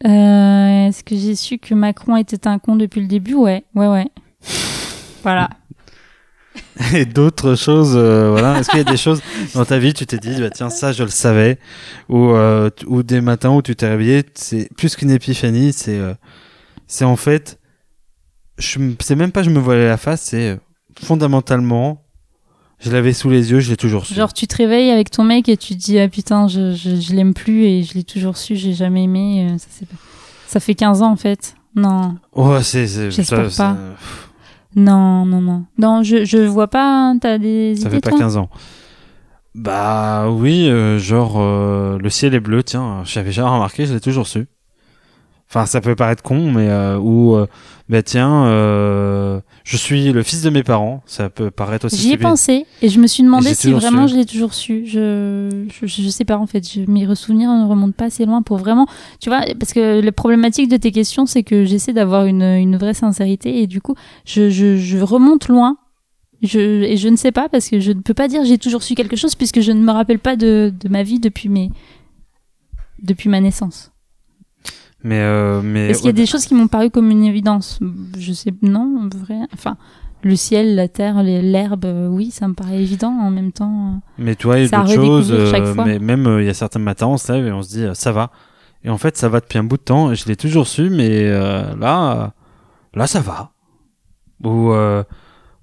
Euh, 0.03 0.89
est-ce 0.89 1.05
que 1.05 1.15
j'ai 1.15 1.37
su 1.37 1.57
que 1.57 1.73
Macron 1.73 2.17
était 2.17 2.49
un 2.49 2.59
con 2.59 2.75
depuis 2.75 2.99
le 2.99 3.07
début? 3.07 3.35
Ouais, 3.35 3.63
ouais 3.73 3.87
ouais. 3.87 4.09
Voilà. 5.23 5.49
Et 6.93 7.05
d'autres 7.05 7.55
choses, 7.55 7.93
euh, 7.95 8.29
voilà. 8.31 8.59
Est-ce 8.59 8.69
qu'il 8.69 8.79
y 8.79 8.81
a 8.81 8.91
des 8.91 8.97
choses 8.97 9.21
dans 9.53 9.65
ta 9.65 9.77
vie, 9.79 9.93
tu 9.93 10.05
t'es 10.05 10.17
dit, 10.17 10.39
bah, 10.39 10.49
tiens, 10.49 10.69
ça, 10.69 10.91
je 10.91 11.03
le 11.03 11.09
savais, 11.09 11.59
ou 12.09 12.29
euh, 12.31 12.69
ou 12.87 13.03
des 13.03 13.21
matins 13.21 13.51
où 13.51 13.61
tu 13.61 13.75
t'es 13.75 13.87
réveillé, 13.87 14.23
c'est 14.33 14.69
plus 14.75 14.95
qu'une 14.95 15.11
épiphanie, 15.11 15.73
c'est 15.73 15.97
euh, 15.97 16.13
c'est 16.87 17.05
en 17.05 17.15
fait, 17.15 17.59
je 18.57 18.79
c'est 18.99 19.15
même 19.15 19.31
pas 19.31 19.43
je 19.43 19.49
me 19.49 19.59
voilais 19.59 19.87
la 19.87 19.97
face, 19.97 20.21
c'est 20.21 20.59
fondamentalement, 21.01 22.03
je 22.79 22.91
l'avais 22.91 23.13
sous 23.13 23.29
les 23.29 23.51
yeux, 23.51 23.59
je 23.59 23.69
l'ai 23.69 23.77
toujours 23.77 24.05
su. 24.05 24.13
Genre 24.13 24.33
tu 24.33 24.47
te 24.47 24.55
réveilles 24.55 24.91
avec 24.91 25.09
ton 25.11 25.23
mec 25.23 25.49
et 25.49 25.57
tu 25.57 25.75
te 25.75 25.79
dis 25.79 25.99
ah 25.99 26.07
putain 26.07 26.47
je, 26.47 26.73
je, 26.75 26.99
je 26.99 27.13
l'aime 27.13 27.33
plus 27.33 27.65
et 27.65 27.83
je 27.83 27.93
l'ai 27.93 28.03
toujours 28.03 28.37
su 28.37 28.55
j'ai 28.55 28.73
jamais 28.73 29.03
aimé 29.03 29.47
ça 29.57 29.67
c'est 29.71 29.87
ça 30.47 30.59
fait 30.59 30.75
15 30.75 31.01
ans 31.01 31.11
en 31.11 31.15
fait 31.15 31.55
non 31.75 32.15
Oh, 32.33 32.55
c'est, 32.61 32.87
c'est, 32.87 33.09
J'espère 33.09 33.51
ça, 33.51 33.69
pas. 33.69 33.77
Non 34.75 35.25
non 35.25 35.41
non 35.41 35.65
non 35.77 36.03
je 36.03 36.25
je 36.25 36.37
vois 36.37 36.67
pas 36.67 36.83
hein, 37.09 37.17
t'as 37.19 37.37
des 37.37 37.75
Ça, 37.75 37.87
idées 37.87 37.95
fait 37.95 38.01
pas 38.01 38.09
toi 38.11 38.19
15 38.19 38.37
ans. 38.37 38.49
Bah 39.55 40.29
oui, 40.31 40.67
euh, 40.67 40.97
genre 40.97 41.35
euh, 41.37 41.99
le 41.99 42.09
ciel 42.09 42.33
est 42.33 42.39
bleu, 42.39 42.63
tiens, 42.63 43.03
j'avais 43.05 43.31
jamais 43.31 43.49
remarqué, 43.49 43.85
je 43.85 43.93
l'ai 43.93 43.99
toujours 43.99 44.25
su. 44.25 44.47
Enfin, 45.55 45.67
ça 45.67 45.81
peut 45.81 45.95
paraître 45.95 46.23
con, 46.23 46.51
mais 46.51 46.67
euh, 46.67 46.97
ou 46.97 47.35
euh, 47.35 47.45
bah 47.87 48.01
tiens, 48.01 48.45
euh, 48.47 49.39
je 49.63 49.77
suis 49.77 50.11
le 50.11 50.23
fils 50.23 50.41
de 50.41 50.49
mes 50.49 50.63
parents, 50.63 51.03
ça 51.05 51.29
peut 51.29 51.51
paraître 51.51 51.85
aussi. 51.85 51.97
j'y 51.97 52.13
ai 52.13 52.17
pensé 52.17 52.65
et 52.81 52.89
je 52.89 52.99
me 52.99 53.05
suis 53.05 53.21
demandé 53.21 53.53
si 53.53 53.71
vraiment 53.71 54.07
su. 54.07 54.13
je 54.13 54.17
l'ai 54.17 54.25
toujours 54.25 54.55
su 54.55 54.87
je, 54.87 55.67
je 55.69 55.85
je 55.85 56.09
sais 56.09 56.25
pas 56.25 56.39
en 56.39 56.47
fait 56.47 56.67
je, 56.67 56.89
mes 56.89 57.13
souvenirs 57.13 57.51
ne 57.51 57.67
remontent 57.67 57.93
pas 57.95 58.05
assez 58.05 58.25
loin 58.25 58.41
pour 58.41 58.57
vraiment 58.57 58.87
tu 59.21 59.29
vois 59.29 59.41
parce 59.59 59.73
que 59.73 60.01
la 60.01 60.11
problématique 60.11 60.69
de 60.69 60.77
tes 60.77 60.91
questions 60.91 61.27
c'est 61.27 61.43
que 61.43 61.65
j'essaie 61.65 61.93
d'avoir 61.93 62.25
une 62.25 62.41
une 62.41 62.75
vraie 62.75 62.95
sincérité 62.95 63.61
et 63.61 63.67
du 63.67 63.79
coup 63.79 63.93
je 64.25 64.49
je, 64.49 64.77
je 64.77 64.97
remonte 64.97 65.49
loin 65.49 65.77
je, 66.41 66.59
et 66.59 66.97
je 66.97 67.09
ne 67.09 67.15
sais 67.15 67.31
pas 67.31 67.47
parce 67.47 67.69
que 67.69 67.79
je 67.79 67.91
ne 67.91 68.01
peux 68.01 68.15
pas 68.15 68.27
dire 68.27 68.43
j'ai 68.43 68.57
toujours 68.57 68.81
su 68.81 68.95
quelque 68.95 69.15
chose 69.15 69.35
puisque 69.35 69.61
je 69.61 69.71
ne 69.71 69.81
me 69.81 69.91
rappelle 69.91 70.19
pas 70.19 70.35
de, 70.35 70.73
de 70.77 70.89
ma 70.89 71.03
vie 71.03 71.19
depuis 71.19 71.47
mes 71.47 71.69
depuis 73.03 73.29
ma 73.29 73.39
naissance. 73.39 73.92
Mais 75.03 75.19
euh, 75.19 75.61
mais 75.61 75.89
Est-ce 75.89 75.99
qu'il 75.99 76.07
y 76.07 76.09
a 76.09 76.13
des 76.13 76.25
choses 76.25 76.45
qui 76.45 76.55
m'ont 76.55 76.67
paru 76.67 76.89
comme 76.89 77.11
une 77.11 77.25
évidence? 77.25 77.79
Je 78.17 78.31
sais 78.33 78.53
non, 78.61 79.09
vrai. 79.13 79.39
Enfin, 79.53 79.75
le 80.23 80.35
ciel, 80.35 80.75
la 80.75 80.87
terre, 80.87 81.21
l'herbe, 81.23 81.85
euh, 81.85 82.07
oui, 82.07 82.31
ça 82.31 82.47
me 82.47 82.53
paraît 82.53 82.81
évident. 82.81 83.11
En 83.11 83.29
même 83.29 83.51
temps, 83.51 84.01
mais 84.17 84.35
tu 84.35 84.47
vois, 84.47 84.59
il 84.59 84.69
y 84.69 84.73
a 84.73 84.83
d'autres 84.83 84.95
choses. 84.95 85.31
euh, 85.31 85.73
mais 85.85 85.99
même 85.99 86.25
euh, 86.27 86.41
il 86.41 86.45
y 86.45 86.49
a 86.49 86.53
certains 86.53 86.79
matins, 86.79 87.07
on 87.07 87.17
se 87.17 87.31
lève 87.31 87.45
et 87.45 87.51
on 87.51 87.61
se 87.61 87.69
dit 87.69 87.83
euh, 87.83 87.93
ça 87.93 88.11
va. 88.11 88.31
Et 88.85 88.89
en 88.89 88.97
fait, 88.97 89.17
ça 89.17 89.29
va 89.29 89.39
depuis 89.39 89.59
un 89.59 89.63
bout 89.63 89.77
de 89.77 89.83
temps. 89.83 90.11
Et 90.11 90.15
je 90.15 90.25
l'ai 90.27 90.35
toujours 90.35 90.67
su, 90.67 90.89
mais 90.89 91.09
euh, 91.27 91.75
là, 91.75 92.11
euh, 92.13 92.27
là, 92.93 93.07
ça 93.07 93.19
va. 93.19 93.51
Ou 94.43 94.71
euh, 94.71 95.03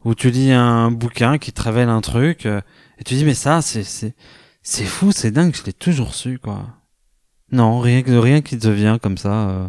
où 0.05 0.15
tu 0.15 0.31
lis 0.31 0.53
un 0.53 0.91
bouquin 0.91 1.39
qui 1.39 1.53
te 1.53 1.63
révèle 1.63 1.89
un 1.91 2.01
truc 2.01 2.47
euh, 2.47 2.61
et 2.99 3.05
tu 3.05 3.15
dis 3.15 3.25
mais 3.25 3.35
ça, 3.35 3.61
c'est 3.63 3.83
c'est 3.83 4.15
c'est 4.63 4.85
fou, 4.85 5.13
c'est 5.13 5.31
dingue, 5.31 5.55
je 5.55 5.65
l'ai 5.65 5.73
toujours 5.75 6.15
su 6.15 6.39
quoi. 6.39 6.67
Non, 7.53 7.81
rien 7.81 8.03
rien 8.07 8.41
qui 8.43 8.59
te 8.59 8.69
vient 8.69 8.99
comme 8.99 9.19
ça. 9.19 9.33
euh. 9.51 9.67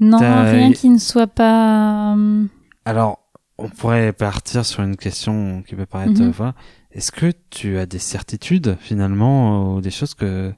non, 0.00 0.18
rien 0.18 0.72
qui 0.72 0.88
ne 0.88 0.98
soit 0.98 1.26
pas. 1.26 2.12
hum, 2.14 2.48
Alors, 2.84 3.18
on 3.58 3.68
pourrait 3.68 4.12
partir 4.12 4.64
sur 4.64 4.82
une 4.82 4.96
question 4.96 5.62
qui 5.66 5.74
peut 5.74 5.86
paraître 5.86 6.20
Mhm. 6.20 6.28
euh, 6.28 6.32
voilà. 6.36 6.54
Est-ce 6.92 7.12
que 7.12 7.32
tu 7.50 7.78
as 7.78 7.86
des 7.86 7.98
certitudes 8.00 8.76
finalement 8.80 9.74
euh, 9.74 9.76
ou 9.76 9.80
des 9.80 9.90
choses 9.92 10.14
que 10.14 10.52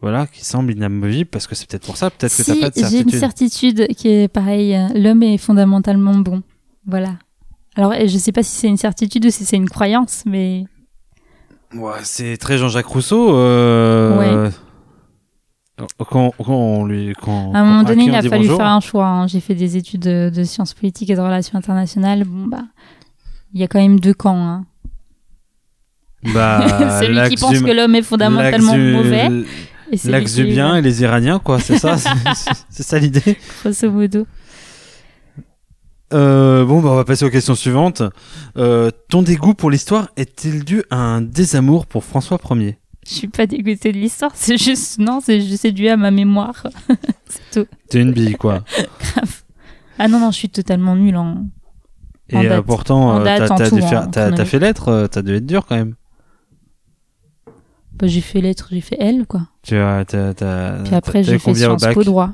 voilà 0.00 0.26
qui 0.26 0.42
semblent 0.44 0.72
inamovibles 0.72 1.28
parce 1.28 1.46
que 1.46 1.54
c'est 1.54 1.68
peut-être 1.68 1.84
pour 1.84 1.98
ça, 1.98 2.08
peut-être 2.08 2.34
que 2.34 2.42
t'as 2.42 2.54
Si 2.54 2.60
pas 2.60 2.70
de 2.70 2.74
j'ai 2.76 2.80
certitude. 2.80 3.12
une 3.12 3.20
certitude 3.20 3.86
qui 3.94 4.08
est 4.08 4.28
pareille, 4.28 4.74
euh, 4.76 4.88
l'homme 4.94 5.22
est 5.22 5.36
fondamentalement 5.36 6.14
bon. 6.14 6.42
Voilà. 6.86 7.16
Alors, 7.76 7.92
je 7.94 8.16
sais 8.16 8.32
pas 8.32 8.42
si 8.42 8.52
c'est 8.56 8.68
une 8.68 8.76
certitude 8.78 9.26
ou 9.26 9.30
si 9.30 9.44
c'est 9.44 9.56
une 9.56 9.68
croyance, 9.68 10.22
mais 10.26 10.64
Ouais, 11.74 12.00
c'est 12.02 12.36
très 12.36 12.56
Jean-Jacques 12.58 12.86
Rousseau. 12.86 13.36
Euh... 13.36 14.50
Quand, 15.98 16.32
quand 16.38 16.50
on 16.50 16.84
lui, 16.84 17.12
quand, 17.22 17.52
À 17.54 17.58
un 17.60 17.64
moment 17.64 17.82
donné, 17.82 18.04
il 18.04 18.14
a 18.14 18.22
fallu 18.22 18.44
bonjour, 18.44 18.58
faire 18.58 18.66
un 18.68 18.80
choix. 18.80 19.06
hein. 19.06 19.26
J'ai 19.26 19.40
fait 19.40 19.54
des 19.54 19.76
études 19.76 20.02
de, 20.02 20.30
de 20.34 20.44
sciences 20.44 20.74
politiques 20.74 21.10
et 21.10 21.14
de 21.14 21.20
relations 21.20 21.58
internationales. 21.58 22.24
Bon, 22.24 22.46
bah, 22.46 22.64
il 23.54 23.60
y 23.60 23.64
a 23.64 23.68
quand 23.68 23.80
même 23.80 23.98
deux 24.00 24.14
camps. 24.14 24.36
Hein. 24.36 24.64
Bah, 26.34 26.98
celui 27.00 27.28
qui 27.30 27.36
pense 27.36 27.60
que 27.60 27.72
l'homme 27.72 27.94
est 27.94 28.02
fondamentalement 28.02 28.76
mauvais. 28.76 29.28
Et 29.92 29.96
celui 29.96 30.12
L'axe 30.12 30.34
qui 30.34 30.42
du 30.42 30.48
est 30.48 30.52
bien 30.52 30.76
et 30.76 30.82
les 30.82 31.02
Iraniens, 31.02 31.40
quoi, 31.40 31.58
c'est 31.58 31.78
ça, 31.78 31.96
c'est 32.70 32.82
ça 32.82 32.98
l'idée. 32.98 33.36
Grosso 33.64 33.90
modo. 33.90 34.26
Euh, 36.12 36.64
bon, 36.64 36.80
bah, 36.80 36.90
on 36.90 36.96
va 36.96 37.04
passer 37.04 37.24
aux 37.24 37.30
questions 37.30 37.54
suivantes. 37.54 38.02
Euh, 38.56 38.90
ton 39.08 39.22
dégoût 39.22 39.54
pour 39.54 39.70
l'histoire 39.70 40.08
est-il 40.16 40.64
dû 40.64 40.82
à 40.90 40.96
un 40.96 41.20
désamour 41.20 41.86
pour 41.86 42.04
François 42.04 42.38
Ier? 42.50 42.78
Je 43.10 43.16
suis 43.16 43.28
pas 43.28 43.46
dégoûtée 43.46 43.90
de 43.90 43.98
l'histoire. 43.98 44.30
C'est 44.36 44.56
juste, 44.56 45.00
non, 45.00 45.18
c'est 45.20 45.72
dû 45.72 45.88
à 45.88 45.96
ma 45.96 46.12
mémoire. 46.12 46.64
c'est 47.26 47.50
tout. 47.50 47.66
T'es 47.88 48.00
une 48.00 48.12
bille, 48.12 48.36
quoi. 48.36 48.62
Grave. 49.00 49.42
Ah 49.98 50.06
non, 50.06 50.20
non, 50.20 50.30
je 50.30 50.36
suis 50.36 50.48
totalement 50.48 50.94
nulle 50.94 51.16
en. 51.16 51.46
Et 52.28 52.48
date. 52.48 52.64
pourtant, 52.64 53.20
t'as 53.24 54.44
fait 54.44 54.60
lettre, 54.60 54.88
euh, 54.88 55.06
t'as 55.08 55.22
dû 55.22 55.34
être 55.34 55.46
dur 55.46 55.66
quand 55.66 55.74
même. 55.74 55.96
Bah, 57.94 58.06
j'ai 58.06 58.20
fait 58.20 58.40
lettres, 58.40 58.68
j'ai 58.70 58.80
fait 58.80 58.96
L, 59.00 59.26
quoi. 59.26 59.48
Tu 59.62 59.74
as, 59.74 60.04
t'as, 60.04 60.84
Puis 60.84 60.94
après, 60.94 61.24
j'ai 61.24 61.40
fait 61.40 61.52
Sciences 61.52 61.84
Po 61.92 62.04
droit. 62.04 62.30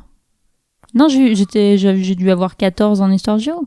Non, 0.95 1.09
j'ai 1.09 1.35
j'étais, 1.35 1.79
j'ai 1.79 2.05
j'ai 2.05 2.15
dû 2.15 2.31
avoir 2.31 2.57
14 2.57 3.01
en 3.01 3.11
histoire 3.11 3.39
géo. 3.39 3.67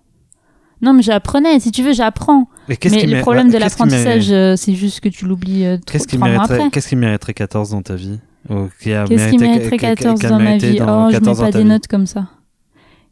Non, 0.81 0.93
mais 0.93 1.01
j'apprenais. 1.01 1.59
Si 1.59 1.71
tu 1.71 1.83
veux, 1.83 1.93
j'apprends. 1.93 2.47
Mais 2.69 2.77
qui 2.77 2.89
le 2.89 3.19
problème 3.21 3.49
de 3.51 3.57
l'apprentissage, 3.57 4.31
euh, 4.31 4.55
c'est 4.55 4.73
juste 4.75 5.01
que 5.01 5.09
tu 5.09 5.25
l'oublies 5.25 5.65
euh, 5.65 5.77
trois 5.77 5.93
Qu'est-ce 5.93 6.07
qui, 6.07 6.17
mériterait, 6.17 6.55
après. 6.55 6.69
qu'est-ce 6.69 6.87
qui 6.89 6.95
mériterait 6.95 7.33
14 7.33 7.71
dans 7.71 7.81
ta 7.81 7.95
vie 7.95 8.19
Qu'est-ce 8.79 9.29
qui 9.29 9.37
mériterait 9.37 9.77
qui 9.77 9.85
a- 9.85 9.95
qui 9.95 10.03
a- 10.07 10.11
14 10.15 10.19
qui 10.21 10.25
a 10.25 10.29
dans 10.29 10.39
ma 10.39 10.57
vie 10.57 10.77
Oh, 10.81 10.85
je 10.85 11.07
mets 11.07 11.11
14 11.13 11.37
dans 11.39 11.43
pas 11.45 11.51
des 11.51 11.63
notes 11.65 11.87
comme 11.87 12.05
ça. 12.05 12.27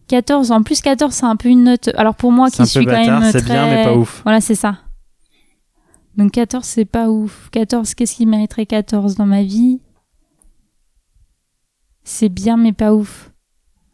14, 0.07 0.51
en 0.51 0.63
plus 0.63 0.79
14, 0.81 1.13
c'est 1.13 1.25
un 1.25 1.35
peu 1.35 1.49
une 1.49 1.65
note. 1.65 1.89
Alors 1.95 2.15
pour 2.15 2.31
moi 2.31 2.49
qui 2.49 2.65
suis 2.65 2.85
quand 2.85 2.91
même 2.93 3.23
c'est 3.31 3.41
très... 3.41 3.53
bien, 3.53 3.67
mais 3.67 3.83
pas 3.83 3.93
ouf. 3.95 4.21
Voilà, 4.23 4.39
c'est 4.39 4.55
ça. 4.55 4.77
Donc 6.15 6.31
14, 6.31 6.63
c'est 6.63 6.85
pas 6.85 7.09
ouf. 7.09 7.49
14, 7.51 7.93
qu'est-ce 7.93 8.15
qui 8.15 8.25
mériterait 8.25 8.65
14 8.65 9.15
dans 9.15 9.25
ma 9.25 9.43
vie? 9.43 9.81
C'est 12.05 12.29
bien, 12.29 12.55
mais 12.55 12.71
pas 12.71 12.93
ouf. 12.93 13.31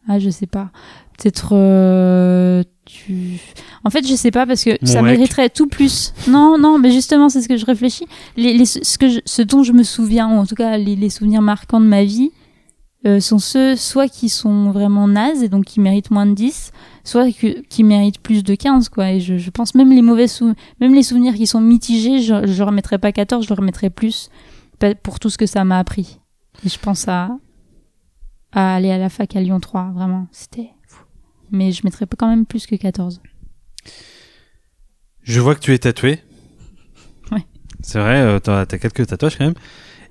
Ah, 0.08 0.18
je 0.20 0.30
sais 0.30 0.46
pas. 0.46 0.70
Peut-être 1.18 1.48
euh, 1.52 2.62
tu... 2.84 3.38
En 3.84 3.90
fait, 3.90 4.06
je 4.06 4.14
sais 4.14 4.30
pas 4.30 4.46
parce 4.46 4.62
que 4.64 4.70
ça 4.86 5.00
mériterait 5.12 5.50
tout 5.50 5.66
plus. 5.66 6.12
Non, 6.28 6.56
non, 6.58 6.78
mais 6.78 6.90
justement, 6.90 7.28
c'est 7.28 7.40
ce 7.42 7.48
que 7.48 7.56
je 7.56 7.64
réfléchis. 7.66 8.06
Les, 8.36 8.52
les- 8.56 8.66
ce, 8.66 8.98
que 8.98 9.08
je- 9.08 9.20
ce 9.24 9.42
dont 9.42 9.62
je 9.62 9.72
me 9.72 9.82
souviens, 9.82 10.28
ou 10.28 10.38
en 10.38 10.46
tout 10.46 10.54
cas 10.54 10.76
les, 10.76 10.94
les 10.96 11.10
souvenirs 11.10 11.42
marquants 11.42 11.80
de 11.80 11.86
ma 11.86 12.04
vie, 12.04 12.30
euh, 13.06 13.20
sont 13.20 13.38
ceux 13.38 13.76
soit 13.76 14.08
qui 14.08 14.28
sont 14.30 14.70
vraiment 14.70 15.06
nazes 15.08 15.42
et 15.42 15.48
donc 15.48 15.64
qui 15.66 15.78
méritent 15.80 16.10
moins 16.10 16.24
de 16.26 16.32
10, 16.34 16.72
soit 17.04 17.30
que- 17.32 17.60
qui 17.68 17.84
méritent 17.84 18.20
plus 18.20 18.42
de 18.42 18.54
15, 18.54 18.88
quoi. 18.88 19.10
Et 19.12 19.20
je, 19.20 19.36
je 19.36 19.50
pense 19.50 19.74
même 19.74 19.92
les 19.92 20.00
mauvais 20.02 20.26
sou... 20.28 20.54
même 20.80 20.94
les 20.94 21.02
souvenirs 21.02 21.34
qui 21.34 21.46
sont 21.46 21.60
mitigés, 21.60 22.20
je, 22.20 22.46
je 22.46 22.58
leur 22.58 22.72
mettrais 22.72 22.98
pas 22.98 23.12
14, 23.12 23.44
je 23.44 23.48
leur 23.50 23.60
mettrais 23.62 23.90
plus 23.90 24.30
pour 25.02 25.18
tout 25.20 25.30
ce 25.30 25.38
que 25.38 25.46
ça 25.46 25.64
m'a 25.64 25.78
appris. 25.78 26.18
Et 26.64 26.68
je 26.68 26.78
pense 26.78 27.06
à, 27.08 27.30
à 28.52 28.74
aller 28.76 28.90
à 28.90 28.98
la 28.98 29.08
fac 29.08 29.34
à 29.36 29.40
Lyon 29.40 29.60
3, 29.60 29.92
vraiment. 29.94 30.26
C'était. 30.30 30.70
Mais 31.54 31.72
je 31.72 31.82
mettrais 31.84 32.06
quand 32.18 32.28
même 32.28 32.44
plus 32.46 32.66
que 32.66 32.74
14. 32.76 33.20
Je 35.22 35.40
vois 35.40 35.54
que 35.54 35.60
tu 35.60 35.72
es 35.72 35.78
tatoué. 35.78 36.20
Ouais. 37.32 37.44
C'est 37.80 37.98
vrai, 37.98 38.20
euh, 38.20 38.38
t'as 38.38 38.66
t'as 38.66 38.78
quelques 38.78 39.06
tatouages 39.06 39.38
quand 39.38 39.44
même. 39.46 39.54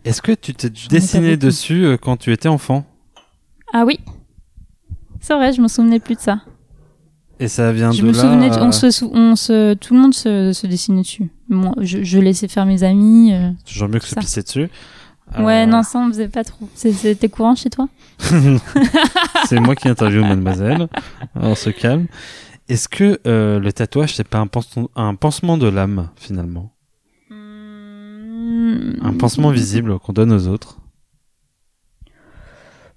Est-ce 0.05 0.21
que 0.21 0.31
tu 0.31 0.53
t'es 0.53 0.69
dessiné 0.89 1.37
dessus 1.37 1.85
euh, 1.85 1.97
quand 1.97 2.17
tu 2.17 2.31
étais 2.31 2.49
enfant? 2.49 2.85
Ah 3.73 3.83
oui. 3.85 3.99
C'est 5.21 5.33
vrai, 5.35 5.53
je 5.53 5.61
me 5.61 5.67
souvenais 5.67 5.99
plus 5.99 6.15
de 6.15 6.19
ça. 6.19 6.41
Et 7.39 7.47
ça 7.47 7.71
vient 7.71 7.91
je 7.91 8.01
de 8.01 8.07
me 8.07 8.11
là 8.13 8.21
souvenais, 8.21 8.51
euh, 8.51 8.63
on 8.65 8.71
se, 8.71 8.91
sou- 8.91 9.11
on 9.13 9.35
se, 9.35 9.73
tout 9.75 9.93
le 9.95 9.99
monde 9.99 10.13
se, 10.13 10.53
se 10.53 10.67
dessinait 10.67 11.01
dessus. 11.01 11.29
Moi, 11.49 11.73
je, 11.81 12.03
je 12.03 12.19
laissais 12.19 12.47
faire 12.47 12.65
mes 12.65 12.83
amis. 12.83 13.33
euh. 13.33 13.51
Toujours 13.65 13.87
mieux 13.89 13.99
que 13.99 14.05
se 14.05 14.15
pisser 14.15 14.43
dessus. 14.43 14.69
Ouais, 15.39 15.63
Euh, 15.63 15.65
non, 15.65 15.83
ça 15.83 15.99
on 15.99 16.07
faisait 16.09 16.27
pas 16.27 16.43
trop. 16.43 16.69
C'était 16.75 17.29
courant 17.29 17.55
chez 17.55 17.69
toi? 17.69 17.87
C'est 19.45 19.59
moi 19.59 19.75
qui 19.75 19.87
interviewe 19.89 20.21
mademoiselle. 20.27 20.87
On 21.35 21.55
se 21.55 21.69
calme. 21.69 22.07
Est-ce 22.69 22.87
que 22.87 23.19
euh, 23.27 23.59
le 23.59 23.73
tatouage, 23.73 24.15
c'est 24.15 24.27
pas 24.27 24.37
un, 24.39 24.45
panse- 24.47 24.77
un 24.95 25.15
pansement 25.15 25.57
de 25.57 25.67
l'âme, 25.67 26.09
finalement? 26.15 26.71
Un 29.05 29.13
pansement 29.19 29.49
visible 29.51 29.99
qu'on 29.99 30.13
donne 30.13 30.31
aux 30.31 30.47
autres? 30.47 30.77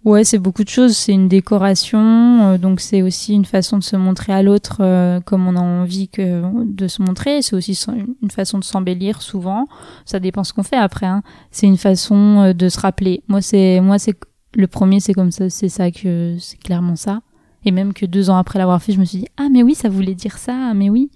Ouais, 0.06 0.22
c'est 0.22 0.38
beaucoup 0.38 0.62
de 0.62 0.68
choses. 0.68 0.96
C'est 0.96 1.12
une 1.12 1.26
décoration, 1.26 1.98
euh, 2.00 2.58
donc 2.58 2.78
c'est 2.78 3.02
aussi 3.02 3.34
une 3.34 3.44
façon 3.44 3.76
de 3.76 3.82
se 3.82 3.96
montrer 3.96 4.32
à 4.32 4.40
l'autre 4.40 4.76
euh, 4.78 5.18
comme 5.20 5.48
on 5.48 5.56
a 5.56 5.60
envie 5.60 6.08
que 6.08 6.42
de 6.64 6.86
se 6.86 7.02
montrer. 7.02 7.42
C'est 7.42 7.56
aussi 7.56 7.76
une 8.22 8.30
façon 8.30 8.60
de 8.60 8.64
s'embellir 8.64 9.20
souvent. 9.20 9.66
Ça 10.04 10.20
dépend 10.20 10.44
ce 10.44 10.52
qu'on 10.52 10.62
fait 10.62 10.76
après. 10.76 11.06
Hein. 11.06 11.24
C'est 11.50 11.66
une 11.66 11.76
façon 11.76 12.44
euh, 12.44 12.52
de 12.52 12.68
se 12.68 12.78
rappeler. 12.78 13.24
Moi, 13.26 13.42
c'est 13.42 13.80
moi, 13.80 13.98
c'est 13.98 14.14
le 14.54 14.68
premier, 14.68 15.00
c'est 15.00 15.12
comme 15.12 15.32
ça. 15.32 15.50
C'est 15.50 15.68
ça 15.68 15.90
que 15.90 16.36
c'est 16.38 16.60
clairement 16.60 16.94
ça. 16.94 17.22
Et 17.64 17.72
même 17.72 17.92
que 17.92 18.06
deux 18.06 18.30
ans 18.30 18.36
après 18.36 18.60
l'avoir 18.60 18.80
fait, 18.80 18.92
je 18.92 19.00
me 19.00 19.04
suis 19.04 19.18
dit 19.18 19.28
ah 19.36 19.48
mais 19.50 19.64
oui, 19.64 19.74
ça 19.74 19.88
voulait 19.88 20.14
dire 20.14 20.38
ça. 20.38 20.72
Mais 20.72 20.88
oui. 20.88 21.10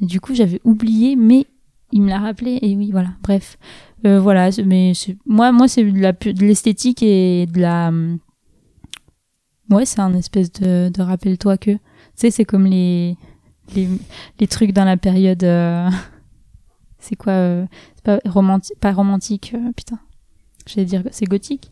Du 0.00 0.20
coup, 0.20 0.34
j'avais 0.34 0.60
oublié, 0.64 1.14
mais 1.14 1.46
il 1.92 2.02
me 2.02 2.08
l'a 2.08 2.18
rappelé. 2.18 2.58
Et 2.62 2.74
oui, 2.76 2.90
voilà. 2.90 3.10
Bref, 3.22 3.58
Euh, 4.06 4.20
voilà. 4.20 4.50
Mais 4.64 4.92
moi, 5.24 5.52
moi, 5.52 5.68
c'est 5.68 5.84
de 5.84 6.44
l'esthétique 6.44 7.02
et 7.02 7.46
de 7.46 7.60
la 7.60 7.88
hum, 7.88 8.18
Ouais, 9.70 9.84
c'est 9.86 10.00
un 10.00 10.14
espèce 10.14 10.52
de, 10.52 10.90
de 10.92 11.02
rappelle-toi 11.02 11.56
que. 11.56 11.70
Tu 11.72 11.78
sais, 12.16 12.30
c'est 12.30 12.44
comme 12.44 12.66
les, 12.66 13.16
les, 13.74 13.88
les 14.38 14.46
trucs 14.46 14.72
dans 14.72 14.84
la 14.84 14.96
période. 14.96 15.42
euh, 15.44 15.88
C'est 16.98 17.16
quoi 17.16 17.32
euh, 17.32 17.66
C'est 17.96 18.04
pas 18.04 18.18
romantique, 18.30 18.78
pas 18.80 18.92
romantique, 18.92 19.52
euh, 19.54 19.72
putain. 19.76 19.98
J'allais 20.66 20.86
dire, 20.86 21.02
c'est 21.10 21.26
gothique. 21.26 21.70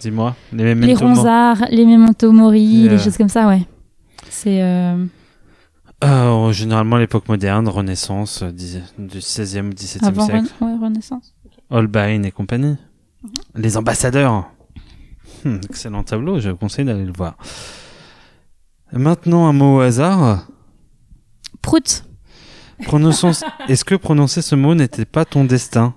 Dis-moi. 0.00 0.36
Les, 0.52 0.74
les 0.74 0.94
ronzards, 0.94 1.64
les 1.70 1.84
memento 1.84 2.30
mori, 2.30 2.88
les 2.88 2.98
choses 2.98 3.16
comme 3.16 3.28
ça, 3.28 3.48
ouais. 3.48 3.62
C'est. 4.28 4.60
généralement, 6.52 6.96
l'époque 6.96 7.28
moderne, 7.28 7.66
Renaissance, 7.68 8.42
du 8.42 9.18
16e 9.18 9.68
ou 9.68 9.70
17e 9.70 10.04
avant 10.04 10.26
siècle. 10.26 10.46
Ren- 10.60 10.66
ouais, 10.74 10.78
Renaissance. 10.86 11.34
Holbein 11.70 12.22
et 12.22 12.30
compagnie. 12.30 12.76
Mhm. 13.24 13.30
Les 13.56 13.76
ambassadeurs. 13.76 14.48
Hmm, 15.44 15.56
excellent 15.68 16.02
tableau, 16.02 16.40
je 16.40 16.50
vous 16.50 16.56
conseille 16.56 16.84
d'aller 16.84 17.04
le 17.04 17.12
voir. 17.12 17.36
Maintenant, 18.92 19.46
un 19.46 19.52
mot 19.52 19.76
au 19.76 19.80
hasard. 19.80 20.46
Prout 21.62 22.04
Prononçons... 22.84 23.32
Est-ce 23.68 23.84
que 23.84 23.94
prononcer 23.94 24.42
ce 24.42 24.54
mot 24.54 24.74
n'était 24.74 25.04
pas 25.04 25.24
ton 25.24 25.44
destin? 25.44 25.94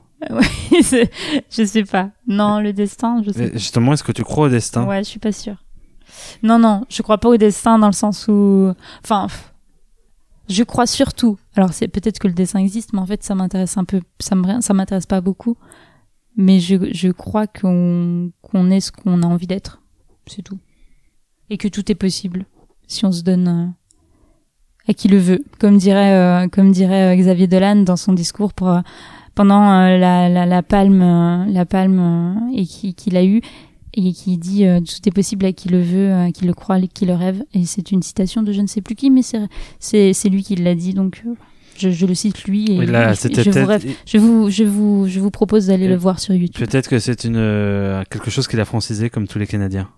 C'est- 0.81 1.11
Je 1.49 1.63
sais 1.65 1.83
pas. 1.83 2.09
Non, 2.27 2.59
le 2.59 2.73
destin, 2.73 3.21
je 3.25 3.31
sais 3.31 3.47
Et 3.47 3.51
Justement, 3.53 3.93
est-ce 3.93 4.03
que 4.03 4.11
tu 4.11 4.23
crois 4.23 4.47
au 4.47 4.49
destin? 4.49 4.85
Ouais, 4.85 4.99
je 5.03 5.09
suis 5.09 5.19
pas 5.19 5.31
sûre. 5.31 5.63
Non, 6.43 6.59
non, 6.59 6.85
je 6.89 7.01
crois 7.01 7.17
pas 7.17 7.29
au 7.29 7.37
destin 7.37 7.79
dans 7.79 7.87
le 7.87 7.93
sens 7.93 8.27
où. 8.27 8.73
Enfin, 9.03 9.27
je 10.49 10.63
crois 10.63 10.87
surtout. 10.87 11.37
Alors, 11.55 11.71
c'est 11.73 11.87
peut-être 11.87 12.19
que 12.19 12.27
le 12.27 12.33
destin 12.33 12.59
existe, 12.59 12.91
mais 12.93 12.99
en 12.99 13.05
fait, 13.05 13.23
ça 13.23 13.35
m'intéresse 13.35 13.77
un 13.77 13.85
peu. 13.85 14.01
Ça 14.19 14.35
m'intéresse 14.73 15.05
pas 15.05 15.21
beaucoup. 15.21 15.55
Mais 16.41 16.61
je, 16.61 16.75
je 16.93 17.09
crois 17.09 17.47
qu'on, 17.47 18.31
qu'on 18.41 18.69
est 18.71 18.79
ce 18.79 18.93
qu'on 18.93 19.21
a 19.23 19.25
envie 19.27 19.45
d'être. 19.45 19.81
C'est 20.25 20.41
tout. 20.41 20.57
Et 21.49 21.57
que 21.57 21.67
tout 21.67 21.91
est 21.91 21.95
possible 21.95 22.45
si 22.87 23.05
on 23.05 23.11
se 23.11 23.23
donne 23.23 23.47
euh, 23.49 23.65
à 24.87 24.93
qui 24.93 25.09
le 25.09 25.17
veut. 25.17 25.43
Comme 25.59 25.77
dirait, 25.77 26.13
euh, 26.13 26.47
comme 26.47 26.71
dirait 26.71 27.13
euh, 27.13 27.19
Xavier 27.19 27.47
Dolan 27.47 27.77
dans 27.83 27.97
son 27.97 28.13
discours 28.13 28.53
pour, 28.53 28.73
pendant 29.35 29.81
la, 29.81 30.29
la, 30.29 30.45
la 30.45 30.63
palme, 30.63 31.45
la 31.51 31.65
palme 31.65 32.49
et 32.55 32.65
qui- 32.65 32.93
qu'il 32.93 33.17
a 33.17 33.25
eu 33.25 33.41
et 33.93 34.13
qui 34.13 34.37
dit 34.37 34.63
tout 34.85 35.09
est 35.09 35.11
possible 35.13 35.45
à 35.45 35.51
qui 35.51 35.67
le 35.67 35.81
veut, 35.81 36.13
à 36.13 36.31
qui 36.31 36.45
le 36.45 36.53
croit, 36.53 36.79
qui 36.79 37.05
le 37.05 37.15
rêve. 37.15 37.43
Et 37.53 37.65
c'est 37.65 37.91
une 37.91 38.01
citation 38.03 38.43
de 38.43 38.53
je 38.53 38.61
ne 38.61 38.67
sais 38.67 38.81
plus 38.81 38.95
qui, 38.95 39.09
mais 39.09 39.23
c'est 39.23 39.41
c'est 39.79 40.13
c'est 40.13 40.29
lui 40.29 40.43
qui 40.43 40.55
l'a 40.55 40.75
dit, 40.75 40.93
donc 40.93 41.23
je, 41.79 41.89
je 41.89 42.05
le 42.05 42.13
cite 42.13 42.43
lui 42.43 42.65
et 42.79 42.85
là, 42.85 43.13
je, 43.13 43.27
je 43.41 43.49
vous, 43.51 43.65
rêve- 43.65 43.85
je 44.05 44.17
vous 44.17 44.49
je 44.49 44.63
vous 44.63 45.05
je 45.07 45.19
vous 45.19 45.31
propose 45.31 45.67
d'aller 45.67 45.87
le 45.87 45.95
voir 45.95 46.19
sur 46.19 46.33
YouTube. 46.33 46.65
Peut-être 46.65 46.87
que 46.89 46.99
c'est 46.99 47.23
une 47.23 47.35
euh, 47.37 48.03
quelque 48.09 48.29
chose 48.29 48.47
qu'il 48.47 48.59
a 48.59 48.65
francisé 48.65 49.09
comme 49.09 49.27
tous 49.27 49.39
les 49.39 49.47
Canadiens. 49.47 49.89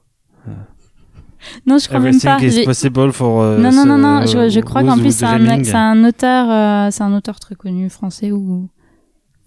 Non, 1.66 1.80
je 1.80 1.88
crois 1.88 2.00
même 2.00 2.16
Everything 2.16 2.54
pas. 2.56 2.62
is 2.62 2.66
possible 2.66 3.12
for. 3.12 3.42
euh, 3.42 3.58
non, 3.58 3.72
non, 3.72 3.86
non, 3.86 3.98
non. 3.98 4.26
Je, 4.28 4.50
je 4.50 4.60
crois 4.60 4.84
qu'en 4.84 4.98
plus 4.98 5.16
c'est 5.16 5.26
un, 5.26 5.40
Woodleming. 5.40 5.64
c'est 5.64 5.74
un 5.76 6.04
auteur, 6.04 6.50
euh, 6.52 6.92
c'est 6.92 7.04
un 7.04 7.14
auteur 7.16 7.40
très 7.40 7.56
connu 7.56 7.90
français 7.90 8.32
ou 8.32 8.70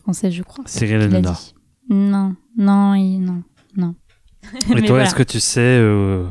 français, 0.02 0.32
je 0.32 0.42
crois. 0.42 0.64
Cyril 0.66 1.02
Hanouna. 1.02 1.34
Non, 1.88 2.34
non, 2.56 2.94
il- 2.94 3.20
non, 3.20 3.42
non. 3.76 3.94
Et 4.76 4.80
toi, 4.80 4.88
voilà. 4.88 5.04
est-ce 5.04 5.14
que 5.14 5.22
tu 5.22 5.38
sais 5.40 5.60
euh, 5.60 6.26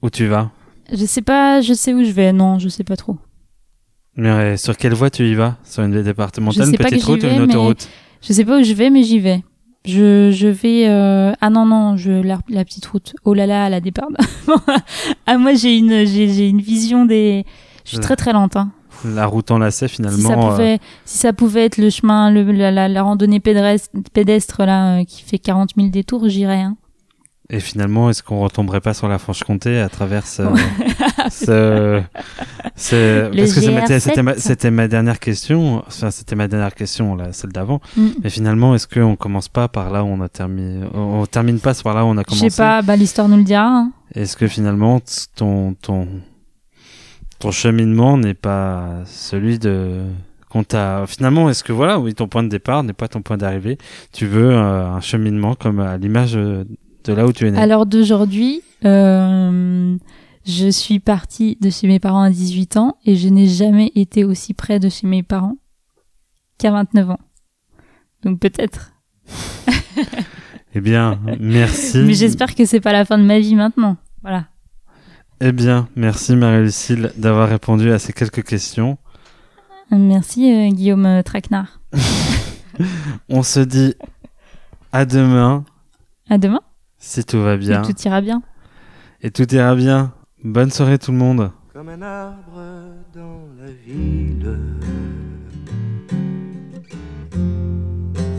où 0.00 0.08
tu 0.10 0.26
vas? 0.26 0.50
Je 0.92 1.04
sais 1.04 1.22
pas, 1.22 1.60
je 1.60 1.74
sais 1.74 1.92
où 1.92 2.02
je 2.02 2.10
vais. 2.10 2.32
Non, 2.32 2.58
je 2.58 2.68
sais 2.68 2.84
pas 2.84 2.96
trop. 2.96 3.18
Mais 4.16 4.28
euh, 4.28 4.56
sur 4.56 4.76
quelle 4.76 4.94
voie 4.94 5.10
tu 5.10 5.26
y 5.28 5.34
vas? 5.34 5.56
Sur 5.64 5.82
une 5.84 6.02
départementale, 6.02 6.68
une 6.68 6.76
petite 6.76 7.04
route 7.04 7.22
ou 7.22 7.26
une 7.26 7.32
mais- 7.32 7.40
autoroute? 7.42 7.88
Je 8.20 8.32
sais 8.32 8.44
pas 8.44 8.60
où 8.60 8.62
je 8.62 8.72
vais, 8.74 8.90
mais 8.90 9.02
j'y 9.02 9.18
vais. 9.18 9.42
Je, 9.84 10.30
je 10.30 10.46
vais. 10.46 10.86
euh, 10.88 11.32
Ah 11.40 11.50
non 11.50 11.66
non, 11.66 11.96
je 11.96 12.12
la, 12.12 12.38
la 12.48 12.64
petite 12.64 12.86
route. 12.86 13.14
Oh 13.24 13.34
là 13.34 13.46
là, 13.46 13.68
la 13.68 13.80
départ. 13.80 14.08
ah 15.26 15.38
moi 15.38 15.54
j'ai 15.54 15.76
une 15.76 16.04
j'ai 16.06 16.28
j'ai 16.28 16.48
une 16.48 16.60
vision 16.60 17.04
des. 17.04 17.44
Je 17.84 17.90
suis 17.90 17.98
très 18.00 18.14
très 18.16 18.32
lente. 18.32 18.54
Hein. 18.56 18.70
La 19.04 19.26
route 19.26 19.50
en 19.50 19.58
lacet, 19.58 19.88
finalement. 19.88 20.16
Si 20.18 20.22
ça 20.22 20.34
euh, 20.38 20.50
pouvait 20.50 20.78
si 21.04 21.18
ça 21.18 21.32
pouvait 21.32 21.64
être 21.64 21.78
le 21.78 21.90
chemin 21.90 22.30
le, 22.30 22.42
la, 22.52 22.70
la, 22.70 22.86
la 22.86 23.02
randonnée 23.02 23.40
pédestre, 23.40 23.88
pédestre 24.12 24.62
là 24.64 25.00
euh, 25.00 25.04
qui 25.04 25.22
fait 25.24 25.38
40 25.38 25.70
000 25.76 25.88
détours, 25.88 26.28
j'irais. 26.28 26.60
Hein. 26.60 26.76
Et 27.54 27.60
finalement, 27.60 28.08
est-ce 28.08 28.22
qu'on 28.22 28.40
retomberait 28.40 28.80
pas 28.80 28.94
sur 28.94 29.08
la 29.08 29.18
Franche-Comté 29.18 29.78
à 29.78 29.88
travers 29.90 30.26
ce... 30.26 30.42
Ce... 31.30 32.00
ce- 32.76 33.28
Parce 33.36 33.52
que 33.54 33.60
c'est 33.60 33.70
ma- 33.72 33.80
GR7. 33.84 33.98
c'était 34.00 34.22
ma, 34.22 34.34
c'était 34.36 34.70
ma 34.70 34.88
dernière 34.88 35.18
question. 35.20 35.84
Enfin, 35.86 36.10
c'était 36.10 36.34
ma 36.34 36.48
dernière 36.48 36.74
question, 36.74 37.14
là, 37.14 37.32
celle 37.32 37.52
d'avant. 37.52 37.80
Mm. 37.96 38.06
Mais 38.24 38.30
finalement, 38.30 38.74
est-ce 38.74 38.88
qu'on 38.88 39.16
commence 39.16 39.48
pas 39.48 39.68
par 39.68 39.90
là 39.90 40.02
où 40.02 40.06
on 40.06 40.20
a 40.22 40.28
terminé 40.30 40.86
On 40.94 41.26
termine 41.26 41.60
pas 41.60 41.74
par 41.74 41.94
là 41.94 42.04
où 42.04 42.08
on 42.08 42.16
a 42.16 42.22
Je 42.22 42.24
commencé? 42.24 42.50
sais 42.50 42.62
pas, 42.62 42.80
bah 42.82 42.96
l'histoire 42.96 43.28
nous 43.28 43.36
le 43.36 43.44
dira. 43.44 43.66
hein. 43.66 43.92
Est-ce 44.14 44.36
que 44.36 44.46
finalement, 44.48 45.00
ton, 45.36 45.74
ton, 45.74 46.08
ton 47.38 47.50
cheminement 47.50 48.16
n'est 48.16 48.34
pas 48.34 49.00
celui 49.04 49.58
de 49.58 50.00
qu'on 50.48 50.64
t'a 50.64 51.04
finalement 51.06 51.48
est-ce 51.48 51.64
que 51.64 51.72
voilà 51.72 51.98
oui 51.98 52.12
ton 52.12 52.28
point 52.28 52.42
de 52.42 52.48
départ 52.50 52.82
n'est 52.84 52.92
pas 52.92 53.08
ton 53.08 53.22
point 53.22 53.38
d'arrivée 53.38 53.78
tu 54.12 54.26
veux 54.26 54.50
euh, 54.50 54.84
un 54.86 55.00
cheminement 55.00 55.54
comme 55.54 55.80
à 55.80 55.96
l'image 55.96 56.36
euh, 56.36 56.64
de 57.04 57.12
là 57.12 57.26
où 57.26 57.32
tu 57.32 57.46
es 57.46 57.50
né 57.50 57.58
À 57.58 57.66
l'heure 57.66 57.86
d'aujourd'hui, 57.86 58.62
euh, 58.84 59.96
je 60.44 60.68
suis 60.70 60.98
partie 61.00 61.56
de 61.60 61.70
chez 61.70 61.86
mes 61.86 61.98
parents 62.00 62.22
à 62.22 62.30
18 62.30 62.76
ans 62.76 62.96
et 63.04 63.16
je 63.16 63.28
n'ai 63.28 63.46
jamais 63.48 63.92
été 63.94 64.24
aussi 64.24 64.54
près 64.54 64.78
de 64.80 64.88
chez 64.88 65.06
mes 65.06 65.22
parents 65.22 65.56
qu'à 66.58 66.70
29 66.70 67.10
ans. 67.10 67.20
Donc 68.24 68.38
peut-être. 68.40 68.92
eh 70.74 70.80
bien 70.80 71.18
merci 71.40 71.98
Mais 72.04 72.14
j'espère 72.14 72.54
que 72.54 72.64
c'est 72.64 72.80
pas 72.80 72.92
la 72.92 73.04
fin 73.04 73.18
de 73.18 73.24
ma 73.24 73.38
vie 73.38 73.54
maintenant. 73.54 73.96
Voilà. 74.22 74.46
eh 75.40 75.52
bien 75.52 75.88
merci 75.96 76.36
Marie-Lucille 76.36 77.12
d'avoir 77.16 77.48
répondu 77.48 77.90
à 77.92 77.98
ces 77.98 78.12
quelques 78.12 78.44
questions 78.44 78.98
Merci 79.90 80.50
euh, 80.50 80.70
Guillaume 80.70 81.04
euh, 81.04 81.22
Traquenard. 81.22 81.80
on 83.28 83.42
se 83.42 83.60
dit 83.60 83.94
à 84.90 85.04
demain 85.04 85.64
À 86.30 86.38
demain. 86.38 86.60
Si 87.04 87.24
tout 87.24 87.42
va 87.42 87.56
bien 87.56 87.82
Et 87.82 87.86
tout 87.92 88.00
ira 88.06 88.20
bien. 88.20 88.42
et 89.22 89.30
tout 89.32 89.52
ira 89.54 89.74
bien 89.74 90.12
bonne 90.44 90.70
soirée 90.70 90.98
tout 90.98 91.10
le 91.10 91.18
monde 91.18 91.50
Comme 91.72 91.88
un 91.88 92.00
arbre 92.02 92.60
dans 93.12 93.40
la 93.60 93.70
ville. 93.86 94.58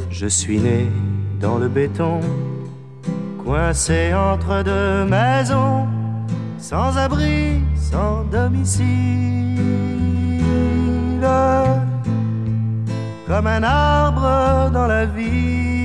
Je 0.09 0.27
suis 0.27 0.59
né 0.59 0.87
dans 1.41 1.57
le 1.57 1.67
béton, 1.67 2.21
coincé 3.43 4.13
entre 4.13 4.63
deux 4.63 5.03
maisons, 5.05 5.87
sans 6.57 6.95
abri, 6.97 7.59
sans 7.75 8.23
domicile. 8.25 8.87
Comme 13.27 13.47
un 13.47 13.63
arbre 13.63 14.71
dans 14.71 14.87
la 14.87 15.05
ville. 15.05 15.82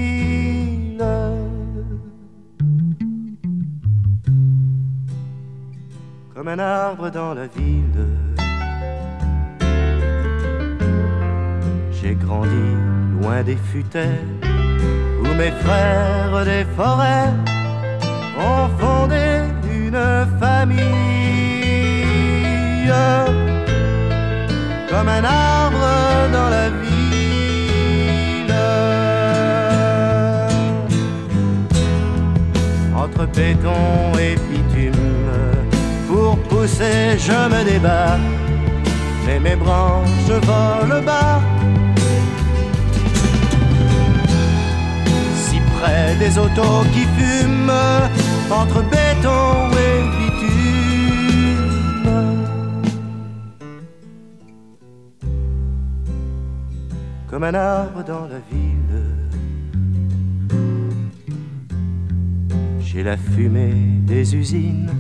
Comme 6.38 6.46
un 6.46 6.61
arbre 6.61 7.11
dans 7.11 7.35
la 7.35 7.48
ville. 7.48 8.07
J'ai 11.90 12.14
grandi 12.14 12.77
loin 13.20 13.42
des 13.42 13.57
futaies 13.57 14.22
où 15.20 15.27
mes 15.35 15.51
frères 15.51 16.44
des 16.44 16.64
forêts 16.77 17.33
ont 18.38 18.68
fondé 18.79 19.40
une 19.68 20.01
famille 20.38 20.79
comme 24.88 25.09
un 25.09 25.24
arbre 25.24 25.88
dans 26.33 26.51
la 26.51 26.68
ville. 26.85 28.55
Entre 32.94 33.27
béton 33.27 34.12
et 34.20 34.37
pour 36.29 36.38
pousser 36.49 37.17
je 37.19 37.38
me 37.53 37.64
débat, 37.64 38.19
mais 39.25 39.41
mes 39.41 39.57
branches 39.57 40.35
volent 40.51 41.03
bas. 41.03 41.41
Si 45.45 45.59
près 45.75 46.14
des 46.23 46.33
autos 46.38 46.85
qui 46.93 47.05
fument, 47.17 47.73
entre 48.61 48.81
béton 48.93 49.71
et 49.87 49.99
bitume. 50.17 51.59
Comme 57.31 57.45
un 57.45 57.55
arbre 57.55 58.05
dans 58.12 58.27
la 58.35 58.41
ville, 58.53 59.03
j'ai 62.81 63.03
la 63.03 63.17
fumée 63.17 63.77
des 64.12 64.37
usines 64.37 64.91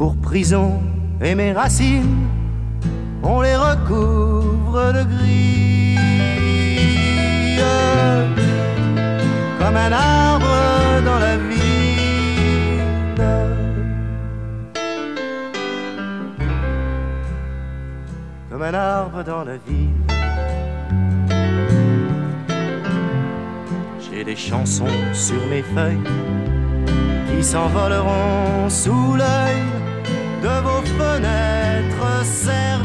pour 0.00 0.16
prison 0.16 0.80
et 1.20 1.34
mes 1.34 1.52
racines, 1.52 2.26
on 3.22 3.42
les 3.42 3.54
recouvre 3.54 4.94
de 4.94 5.02
gris. 5.02 5.98
Comme 9.58 9.76
un 9.76 9.92
arbre 9.92 10.56
dans 11.04 11.18
la 11.18 11.36
ville. 11.36 12.80
Comme 18.50 18.62
un 18.62 18.72
arbre 18.72 19.22
dans 19.22 19.44
la 19.44 19.58
ville. 19.68 20.00
J'ai 24.00 24.24
des 24.24 24.36
chansons 24.36 24.86
sur 25.12 25.46
mes 25.50 25.62
feuilles 25.62 26.08
qui 27.28 27.44
s'envoleront 27.44 28.70
sous 28.70 29.14
l'œil 29.14 29.79
de 30.40 30.60
vos 30.62 30.88
fenêtres 30.96 32.26
serviles. 32.26 32.80